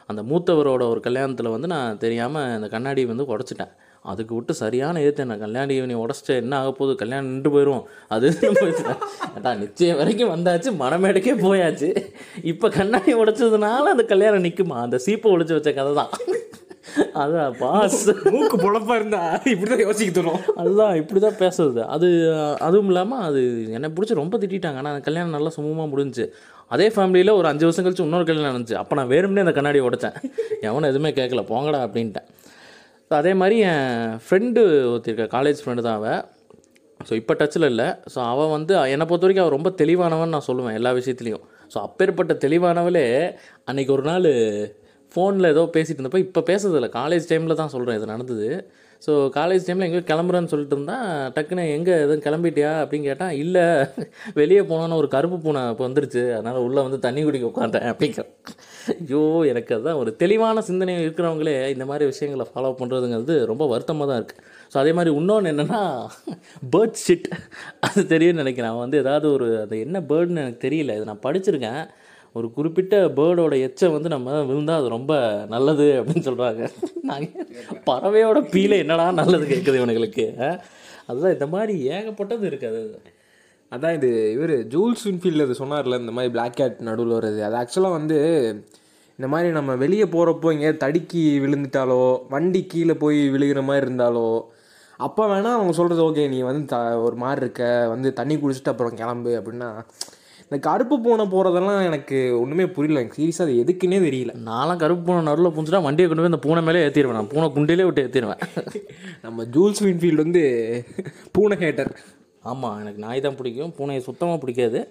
[0.10, 3.74] அந்த மூத்தவரோட ஒரு கல்யாணத்தில் வந்து நான் தெரியாமல் அந்த கண்ணாடி வந்து உடச்சிட்டேன்.
[4.06, 5.38] அதுக்கு விட்டு சரியான ஏற்று என்ன?
[5.38, 6.94] கல்யாணி நீ உடச்சிட்ட என்ன ஆக போகுது?
[7.02, 7.84] கல்யாணம் நின்று போயிடும்
[8.16, 8.28] அது
[9.38, 11.90] ஏட்டா நிச்சயம் வரைக்கும் வந்தாச்சு மனமேடைக்கே போயாச்சு.
[12.52, 16.14] இப்போ கண்ணாடி உடைச்சதுனால அந்த கல்யாணம் நிற்குமா அந்த சீப்பை ஒழிச்சு வச்ச கதை தான்.
[17.22, 18.04] அதான் பாஸ்.
[18.34, 20.40] மூக்கு பொழப்பா இருந்தா இப்படிதான் யோசிக்க தோணும்.
[20.62, 21.82] அதுதான் இப்படி தான் பேசுறது.
[21.96, 22.08] அது
[22.68, 23.42] அதுவும் இல்லாமல் அது
[23.78, 24.82] என்னை பிடிச்சி ரொம்ப திட்டிட்டாங்க.
[24.84, 26.26] ஆனால் கல்யாணம் நல்லா சுமூகமாக முடிஞ்சுச்சு.
[26.68, 28.80] அதே ஃபேமிலியில் ஒரு அஞ்சு வருஷம் கழிச்சு இன்னொரு கல்யாணம் நடந்துச்சு.
[28.82, 30.18] அப்போ நான் வேறும்னே அந்த கண்ணாடி உடைச்சேன்.
[30.68, 31.44] எவனும் எதுவுமே கேட்கல.
[31.52, 32.28] போங்கடா அப்படின்ட்டேன்.
[33.12, 36.20] ஸோ அதே மாதிரி என் ஃப்ரெண்டு ஒருத்திருக்க காலேஜ் ஃப்ரெண்டு தான் அவள்
[37.08, 37.88] ஸோ இப்போ டச்சில் இல்லை.
[38.14, 41.44] ஸோ அவள் வந்து என்னை பொறுத்த வரைக்கும் அவள் ரொம்ப தெளிவானவன் நான் சொல்லுவேன் எல்லா விஷயத்துலையும்.
[41.74, 43.06] ஸோ அப்பேற்பட்ட தெளிவானவளே
[43.70, 44.30] அன்னைக்கு ஒரு நாள்
[45.12, 46.90] ஃபோனில் ஏதோ பேசிகிட்டு இருந்தப்போ இப்போ பேசுறதில்ல.
[47.00, 48.50] காலேஜ் டைமில் தான் சொல்கிறேன் இது நடந்தது.
[49.06, 53.64] ஸோ காலேஜ் டைமில் எங்கேயோ கிளம்புறேன்னு சொல்லிட்டு இருந்தால் டக்குன்னு எங்கே எதுவும் கிளம்பிட்டியா அப்படின்னு கேட்டால் இல்லை
[54.40, 58.26] வெளியே போனோன்னு ஒரு கருப்பு பூனை இப்போ வந்துருச்சு அதனால் உள்ளே வந்து தண்ணி குடிக்க உட்காந்தேன் அப்படிங்கிற.
[58.96, 64.20] ஐயோ எனக்கு அதுதான் ஒரு தெளிவான சிந்தனை இருக்கிறவங்களே இந்த மாதிரி விஷயங்களை ஃபாலோ பண்ணுறதுங்கிறது ரொம்ப வருத்தமாக தான்
[64.22, 65.82] இருக்குது ஸோ அதே மாதிரி இன்னொன்று என்னென்னா
[66.76, 67.30] பேர்ட் ஷிட்
[67.88, 68.72] அது தெரியும்னு நினைக்கிறேன்.
[68.74, 70.96] அவன் வந்து ஏதாவது ஒரு அது என்ன பேர்டுன்னு எனக்கு தெரியல.
[71.00, 71.82] இது நான் படிச்சிருக்கேன்.
[72.36, 75.14] ஒரு குறிப்பிட்ட பேர்டோட எச்சை வந்து நம்ம விழுந்தால் அது ரொம்ப
[75.50, 76.64] நல்லது அப்படின்னு சொல்கிறாங்க
[77.04, 77.48] நாங்கள்
[77.88, 80.26] பறவையோட பீல என்னடா நல்லது கேட்குது இவனுங்களுக்கு
[81.08, 83.00] அதுதான் இந்த மாதிரி ஏகப்பட்டது இருக்குது அது.
[83.72, 87.98] அதான் இது இவர் ஜூல்ஸ் வின்ஃபீல்டில் இது சொன்னார்ல இந்த மாதிரி பிளாக் கேட் நடுவில் வருது அது ஆக்சுவலாக
[87.98, 88.18] வந்து
[89.20, 94.28] இந்த மாதிரி நம்ம வெளியே போகிறப்போ இங்கே தடுக்கி விழுந்துட்டாலோ வண்டி கீழே போய் விழுகிற மாதிரி இருந்தாலோ
[95.00, 98.96] அப்போ வேணால் அவங்க சொல்கிறது ஓகே நீ வந்து த ஒரு மாதிரி இருக்க வந்து தண்ணி குடிச்சிட்டு அப்புறம்
[98.96, 99.70] கிளம்பு அப்படின்னா
[100.50, 103.02] இந்த கருப்பு பூனை போகிறதெல்லாம் எனக்கு ஒன்றுமே புரியல.
[103.02, 104.32] எனக்கு சீரியஸாக அது எதுக்குன்னே தெரியல.
[104.48, 107.30] நான்லாம் கருப்பு பூனை நடுவில் புந்துச்சுன்னா வண்டியை கொண்டு போய் இந்த பூனை மேலே ஏற்றிடுவேன் நான்.
[107.34, 108.42] பூனை குண்டிலே விட்டு ஏற்றிடுவேன்
[109.26, 110.44] நம்ம ஜூல்ஸ் வின்ஃபீல்டு வந்து
[111.38, 111.92] பூனை ஹேட்டர்.
[112.52, 113.76] ஆமாம் எனக்கு நாய் தான் பிடிக்கும்.
[113.78, 114.82] பூனையை சுத்தமாக பிடிக்காது.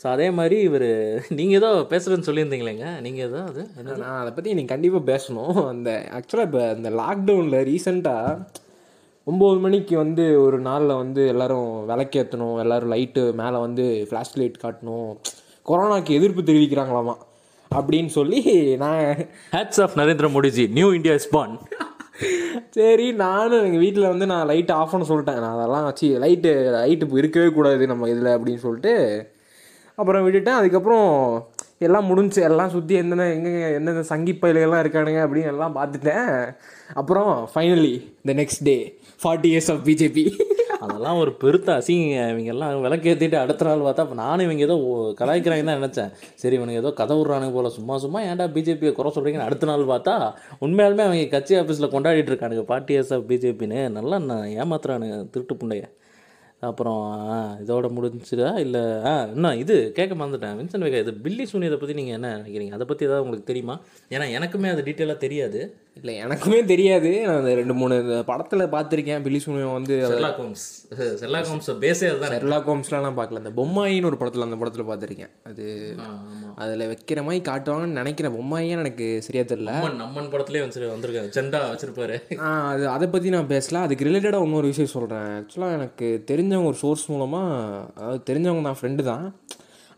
[0.00, 0.88] ஸோ அதே மாதிரி இவர்
[1.38, 2.86] நீங்கள் ஏதோ பேசுகிறேன்னு சொல்லியிருந்தீங்களேங்க.
[3.06, 3.62] நீங்கள் ஏதோ அது
[4.02, 5.56] நான் அதை பற்றி நீங்கள் கண்டிப்பாக பேசணும்.
[5.72, 8.34] அந்த ஆக்சுவலாக இப்போ இந்த லாக்டவுனில் ரீசெண்டாக
[9.30, 15.16] ஒம்பது மணிக்கு வந்து ஒரு நாளில் வந்து எல்லாரும் விளக்கேற்றணும் எல்லாரும் லைட்டு மேலே வந்து ஃப்ளாஷ் லைட் காட்டணும்.
[15.66, 17.14] கொரோனாக்கு எதிர்ப்பு தெரிவிக்கிறாங்களாமா?
[17.74, 18.40] அப்படின்னு சொல்லி
[18.76, 19.00] நான்
[19.52, 21.56] hats off Narendra Modiji new India ஸ்பான்
[22.70, 25.40] சரி நானும் எங்கள் வீட்டில் வந்து நான் லைட் ஆஃப் பண்ண சொல்லிட்டேன்.
[25.40, 28.94] நான் அதெல்லாம் வச்சு லைட்டு லைட்டு இருக்கவே கூடாது நம்ம இதில் அப்படின்னு சொல்லிட்டு
[30.00, 30.58] அப்புறம் விட்டுட்டேன்.
[30.60, 31.08] அதுக்கப்புறம்
[31.86, 36.30] எல்லாம் முடிஞ்சு எல்லாம் சுற்றி எந்தெந்த எங்கெங்க எந்தெந்த சங்கி பயில்கள்லாம் இருக்கானுங்க அப்படின்னு எல்லாம் பார்த்துட்டேன்.
[37.00, 37.94] அப்புறம் finally
[38.28, 38.76] the next day
[39.22, 40.24] forty years of BJP
[40.84, 44.76] அதெல்லாம் ஒரு பெருத்த அசிங்க இவங்க எல்லாம் விளக்கேற்றிட்டு அடுத்த நாள் பார்த்தா அப்போ நானும் இவங்க ஏதோ
[45.20, 46.10] கலாய்க்கிறாங்கன்னு தான் நினச்சேன்.
[46.42, 47.68] சரி இவனுக்கு ஏதோ கதை விட்றானுங்க போல.
[47.76, 50.14] சும்மா சும்மா ஏன்டா பிஜேபியை குறை சொல்கிறீங்கன்னு அடுத்த நாள் பார்த்தா
[50.66, 52.64] உண்மையாலுமே அவங்க கட்சி ஆஃபீஸில் கொண்டாடிட்டு இருக்கானுங்க.
[52.72, 55.84] பார்ட்டி இயர்ஸ் ஆஃப் பிஜேபின்னு நல்லா நான் ஏமாத்துறானுங்க திருட்டு புண்டைய.
[56.60, 57.02] அப்புறம்
[57.62, 58.58] இதோட முடிஞ்சுதா?
[58.58, 59.92] இல்லை ஆ இன்னும் இது?
[59.92, 60.54] கேட்க மறந்துட்டேன்.
[60.58, 62.76] வின்சன் வேகா இது பில்லி சூனியதை பற்றி நீங்கள் என்ன நினைக்கிறீங்க?
[62.76, 63.74] அதை பற்றி ஏதாவது உங்களுக்கு தெரியுமா?
[64.10, 65.60] ஏன்னா எனக்குமே அது டீட்டெயிலாக தெரியாது.
[65.98, 67.10] இல்லை எனக்குமே தெரியாது.
[67.26, 69.22] நான் அந்த ரெண்டு மூணு படத்தில் பார்த்துருக்கேன்.
[69.26, 70.64] பில்லி சூனியம் வந்து செர்லாக் ஹோம்ஸ்
[71.22, 72.34] செர்லாக் ஹோம்ஸ் பேஸே அதுதான்?
[72.36, 73.42] செர்லா கோம்ஸ்லாம் பார்க்கல.
[73.42, 75.32] அந்த பொம்மாயின்னு ஒரு படத்தில் அந்த படத்தில் பார்த்துருக்கேன்.
[75.50, 75.66] அது
[76.54, 78.36] அதில் வைக்கிற மாதிரி காட்டுவாங்கன்னு நினைக்கிறேன்.
[78.38, 79.74] பொம்மாயே எனக்கு சரியா தெரியல.
[80.08, 81.30] அம்மன் படத்துலேயே வந்து வந்திருக்காரு.
[81.38, 82.18] செண்டா வச்சிருப்பாரு.
[82.72, 83.82] அது அதை பற்றி நான் பேசல.
[83.86, 86.08] அதுக்கு ரிலேட்டடாக இன்னொரு விஷயம் சொல்கிறேன் ஆக்சுவலாக எனக்கு
[86.46, 87.54] தெரிஞ்சவங்க ஒரு சோர்ஸ் மூலமாக
[87.98, 89.24] அதாவது தெரிஞ்சவங்க தான் ஃப்ரெண்டு தான்.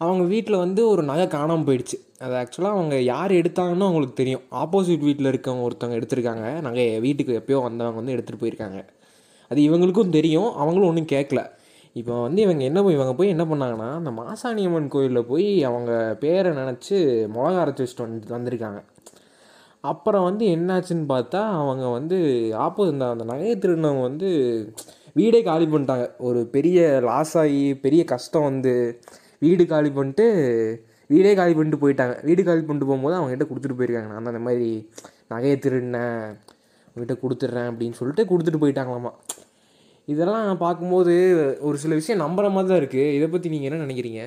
[0.01, 1.97] அவங்க வீட்டில் வந்து ஒரு நகை காணாமல் போயிடுச்சு.
[2.25, 4.45] அது ஆக்சுவலாக அவங்க யார் எடுத்தாங்கன்னு அவங்களுக்கு தெரியும்.
[4.63, 6.47] ஆப்போசிட் வீட்டில் இருக்கவங்க ஒருத்தவங்க எடுத்திருக்காங்க.
[6.67, 8.81] நகையை வீட்டுக்கு எப்போயோ வந்தவங்க வந்து எடுத்துகிட்டு போயிருக்காங்க.
[9.51, 10.51] அது இவங்களுக்கும் தெரியும்.
[10.63, 11.43] அவங்களும் ஒன்றும் கேட்கல
[11.97, 16.51] இப்போ வந்து இவங்க என்ன போய் இவங்க போய் என்ன பண்ணாங்கன்னா அந்த மாசாணியம்மன் கோயிலில் போய் அவங்க பேரை
[16.61, 16.97] நினச்சி
[17.37, 18.81] மிளகா அரைச்சி வச்சுட்டு வந்து வந்திருக்காங்க.
[19.85, 22.17] அப்புறம் வந்து என்னாச்சுன்னு பார்த்தா அவங்க வந்து
[22.67, 24.31] ஆப்போ இந்த அந்த நகையை திருடினவங்க வந்து
[25.19, 26.07] வீடே காலி பண்ணிட்டாங்க.
[26.29, 26.79] ஒரு பெரிய
[27.11, 28.75] லாஸ் ஆகி பெரிய கஷ்டம் வந்து
[29.45, 30.27] வீடு காலி பண்ணிட்டு
[31.13, 32.15] வீடே காலி பண்ணிட்டு போயிட்டாங்க.
[32.29, 34.11] வீடு காலி பண்ணிட்டு போகும்போது அவங்ககிட்ட கொடுத்துட்டு போயிருக்காங்க.
[34.13, 34.69] நான் அந்த மாதிரி
[35.33, 36.25] நகையை திருடினேன்
[36.89, 39.13] உங்ககிட்ட கொடுத்துட்றேன் அப்படின்னு சொல்லிட்டு கொடுத்துட்டு போயிட்டாங்களாமா.
[40.13, 41.15] இதெல்லாம் பார்க்கும்போது
[41.69, 44.23] ஒரு சில விஷயம் நம்புற மாதிரி தான் இருக்குது இதை பற்றி நீங்கள் என்ன நினைக்கிறீங்க?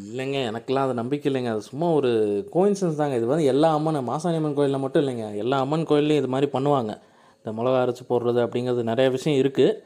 [0.00, 1.50] இல்லைங்க எனக்கெல்லாம் அது நம்பிக்கை இல்லைங்க.
[1.54, 2.10] அது சும்மா ஒரு
[2.54, 3.16] கோயின்சன்ஸ் தாங்க.
[3.20, 5.26] இது வந்து எல்லா அம்மன் மாசாணியம்மன் கோயிலில் மட்டும் இல்லைங்க.
[5.44, 6.92] எல்லா அம்மன் கோயில்லையும் இது மாதிரி பண்ணுவாங்க.
[7.40, 9.78] இந்த மிளகா அரைச்சி போடுறது அப்படிங்கிறது நிறைய விஷயம் இருக்குது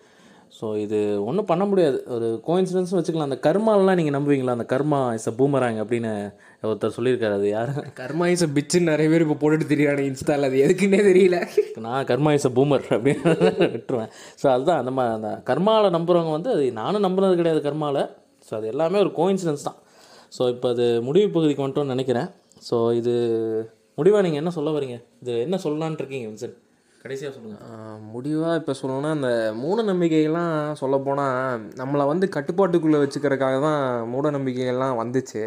[0.52, 1.98] ஸோ இது ஒன்றும் பண்ண முடியாது.
[2.14, 3.28] ஒரு கோயின்சிடன்ஸ் வச்சுக்கலாம்.
[3.30, 4.54] அந்த கர்மாலலாம் நீங்கள் நம்புவீங்களா?
[4.56, 6.12] அந்த கர்மா இஸ் அ பூமராங்க அப்படின்னு
[6.68, 7.34] ஒருத்தர் சொல்லியிருக்காரு.
[7.40, 7.72] அது யார்?
[8.00, 11.38] கர்மாயிச பிச்சுன்னு நிறைய பேர் இப்போ போட்டுட்டு தெரியாங்க இன்ஸ்டாவில் அது எதுக்குன்னே தெரியல.
[11.86, 13.34] நான் கர்மா இஸ் அ பூமர் அப்படின்னு
[13.76, 14.12] விட்டுருவேன்.
[14.42, 14.80] ஸோ அதுதான்.
[14.82, 18.02] அந்த மாதிரி அந்த கர்மாவில் நம்புகிறவங்க வந்து அது நானும் நம்புறது கிடையாது கர்மாவில்
[18.48, 19.78] ஸோ அது எல்லாமே ஒரு கோயின்சிடன்ஸ் தான்.
[20.36, 22.28] ஸோ இப்போ அது முடிவு பகுதிக்கு வந்துட்டோம்னு நினைக்கிறேன்.
[22.68, 23.14] ஸோ இது
[23.98, 26.56] முடிவாக நீங்கள் என்ன சொல்ல வரீங்க இது என்ன சொல்லலான்ட்டு இருக்கீங்க வின்சன்
[27.06, 29.30] கடைசியாக சொல்லுங்கள் முடிவாக இப்போ சொல்லணும்னா அந்த
[29.62, 35.42] மூட நம்பிக்கைகள்லாம் சொல்லப்போனால் நம்மளை வந்து கட்டுப்பாட்டுக்குள்ளே வச்சுக்கிறதுக்காக தான் மூட நம்பிக்கைகள்லாம் வந்துச்சு.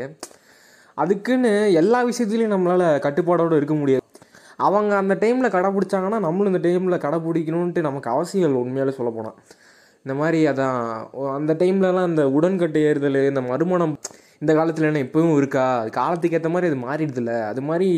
[0.97, 4.05] அதுக்குன்னு எல்லா விஷயத்துலையும் நம்மளால் கட்டுப்பாடோடு இருக்க முடியாது.
[4.67, 9.37] அவங்க அந்த டைமில் கடைப்பிடிச்சாங்கன்னா நம்மளும் இந்த டைமில் கடைப்பிடிக்கணுன்ட்டு நமக்கு அவசியம் உண்மையாலே சொல்ல போனால்
[10.05, 10.79] இந்த மாதிரி அதான்
[11.37, 13.95] அந்த டைம்லலாம் இந்த உடன்கட்டை ஏறுதல் இந்த மறுமணம்
[14.41, 15.65] இந்த காலத்தில் என்ன இப்போவும் இருக்கா?
[15.81, 17.33] அது காலத்துக்கு ஏற்ற மாதிரி அது மாறிடுதுல்ல.
[17.51, 17.89] அது மாதிரி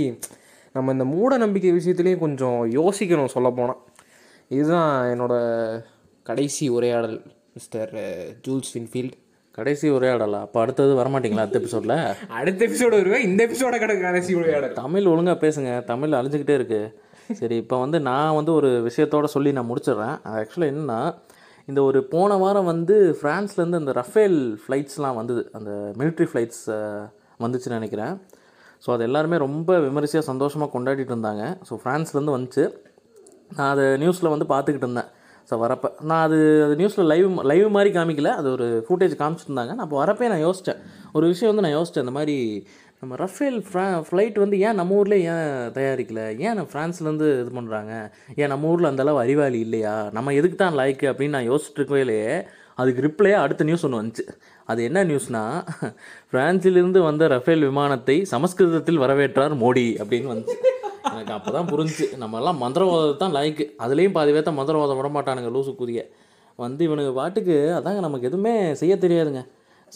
[0.73, 3.81] நம்ம இந்த மூட நம்பிக்கை விஷயத்துலேயும் கொஞ்சம் யோசிக்கணும் சொல்ல போனால்
[4.47, 5.33] இதுதான் என்னோட
[6.23, 7.21] கடைசி உரையாடல்
[7.53, 7.93] மிஸ்டர்
[8.47, 9.17] ஜூல்ஸ் வின்ஃபீல்ட்
[9.51, 10.39] கடைசி உரையாடலா?
[10.39, 14.73] அப்போ அடுத்தது வரமாட்டீங்களா அடுத்த எபிசோடில் அடுத்த எபிசோடு வருவேன் இந்த எபிசோட கடை கடைசி உரையாடல்.
[14.73, 17.01] தமிழ் ஒழுங்காக பேசுங்க தமிழ் அழிஞ்சுக்கிட்டே இருக்கு.
[17.33, 20.17] சரி இப்போ வந்து நான் வந்து ஒரு விஷயத்தோட சொல்லி நான் முடிச்சிடுறேன்.
[20.25, 21.15] ஆக்சுவலாக என்னன்னா
[21.65, 25.49] இந்த ஒரு போன வாரம் வந்து ஃப்ரான்ஸ்லேருந்து அந்த ரஃபேல் ஃப்ளைட்ஸ்லாம் வந்தது.
[25.53, 26.63] அந்த military ஃப்ளைட்ஸ்
[27.39, 28.15] வந்துச்சுன்னு நினைக்கிறேன்.
[28.85, 31.43] ஸோ அது எல்லாருமே ரொம்ப விமரிசையாக சந்தோஷமாக கொண்டாடிட்டு இருந்தாங்க.
[31.69, 32.63] ஸோ ஃப்ரான்ஸ்லேருந்து வந்துச்சு.
[33.57, 35.09] நான் அதை நியூஸில் வந்து பார்த்துக்கிட்டு இருந்தேன்.
[35.49, 38.29] ஸோ வரப்போ நான் அது அது நியூஸில் லைவ் லைவ் மாதிரி காமிக்கல.
[38.41, 40.79] அது ஒரு ஃபுட்டேஜ் காமிச்சிருந்தாங்க நான் அப்போ வரப்பே நான் யோசித்தேன்
[41.17, 42.37] ஒரு விஷயம் வந்து நான் யோசித்தேன் இந்த மாதிரி
[43.01, 46.23] நம்ம ரஃபேல் ஃப்ரா ஃப்ளைட் வந்து ஏன் நம்ம ஊரில் ஏன் தயாரிக்கல?
[46.45, 47.93] ஏன் நம்ம ஃப்ரான்ஸ்லேருந்து இது பண்ணுறாங்க
[48.41, 49.93] ஏன் நம்ம ஊரில் அந்தளவு அறிவாளி இல்லையா?
[50.17, 52.35] நம்ம எதுக்கு தான் லைக்கு அப்படின்னு நான் யோசிச்சுட்டு இருக்கவேலையே
[52.81, 54.25] அதுக்கு ரிப்ளையாக அடுத்த நியூஸ் ஒன்று வந்துச்சு.
[54.71, 55.55] அது என்ன நியூஸ்னால்
[56.33, 60.57] பிரான்சிலிருந்து வந்த ரஃபேல் விமானத்தை சமஸ்கிருதத்தில் வரவேற்றார் மோடி அப்படின்னு வந்துச்சு.
[61.13, 62.05] எனக்கு அப்போ தான் புரிஞ்சுச்சு.
[62.23, 66.01] நம்மலாம் மந்திரவாதம் மந்திரவாதத்தை தான் லைக்கு அதுலேயும் பாதி பேர்த்த மந்திரவாதம் விட மாட்டானுங்க லூசு கூதிய.
[66.63, 69.41] வந்து இவனுக்கு பாட்டுக்கு அதாங்க நமக்கு எதுவுமே செய்ய தெரியாதுங்க.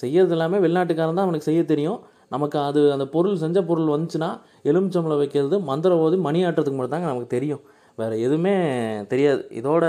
[0.02, 2.00] செய்யறது எல்லாமே வெளிநாட்டுக்காரன் தான் அவனுக்கு செய்ய தெரியும்.
[2.34, 4.30] நமக்கு அது அந்த பொருள் செஞ்ச பொருள் வந்துச்சுன்னா
[4.70, 7.62] எலுமிச்சம்பளம் வைக்கிறது மந்திரம் ஓதி மணி ஆட்டுறதுக்கு மட்டும் தாங்க நமக்கு தெரியும்.
[8.02, 8.56] வேறு எதுவுமே
[9.12, 9.42] தெரியாது.
[9.60, 9.84] இதோட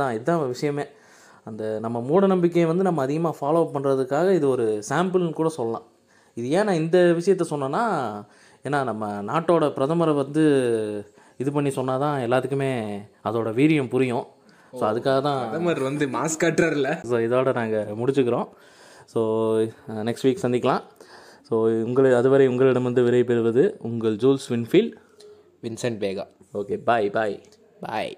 [0.00, 0.84] தான் இதுதான் விஷயமே.
[1.48, 5.86] அந்த நம்ம மூட நம்பிக்கையை வந்து நம்ம அதிகமாக ஃபாலோ பண்ணுறதுக்காக இது ஒரு சாம்பிள்னு கூட சொல்லலாம்.
[6.38, 7.84] இது ஏன் நான் இந்த விஷயத்த சொன்னேன்னா
[8.66, 10.42] ஏன்னா நம்ம நாட்டோட பிரதமரை வந்து
[11.42, 12.72] இது பண்ணி சொன்னால் தான் எல்லாத்துக்குமே
[13.28, 14.26] அதோட வீரியம் புரியும்.
[14.78, 18.48] ஸோ அதுக்காக தான் பிரதமர் வந்து மாஸ்க் காட்டுறாருல ஸோ இதோட நாங்கள் முடிச்சுக்கிறோம்.
[19.12, 19.20] ஸோ
[20.08, 20.82] நெக்ஸ்ட் வீக் சந்திக்கலாம்.
[21.48, 21.54] ஸோ
[21.88, 24.96] உங்களை அதுவரை உங்களிடமிருந்து விடை பெறுவது உங்கள் Jules Winnfield.
[25.66, 26.26] Vincent Vega.
[26.60, 27.38] Okay bye bye
[27.86, 28.12] bye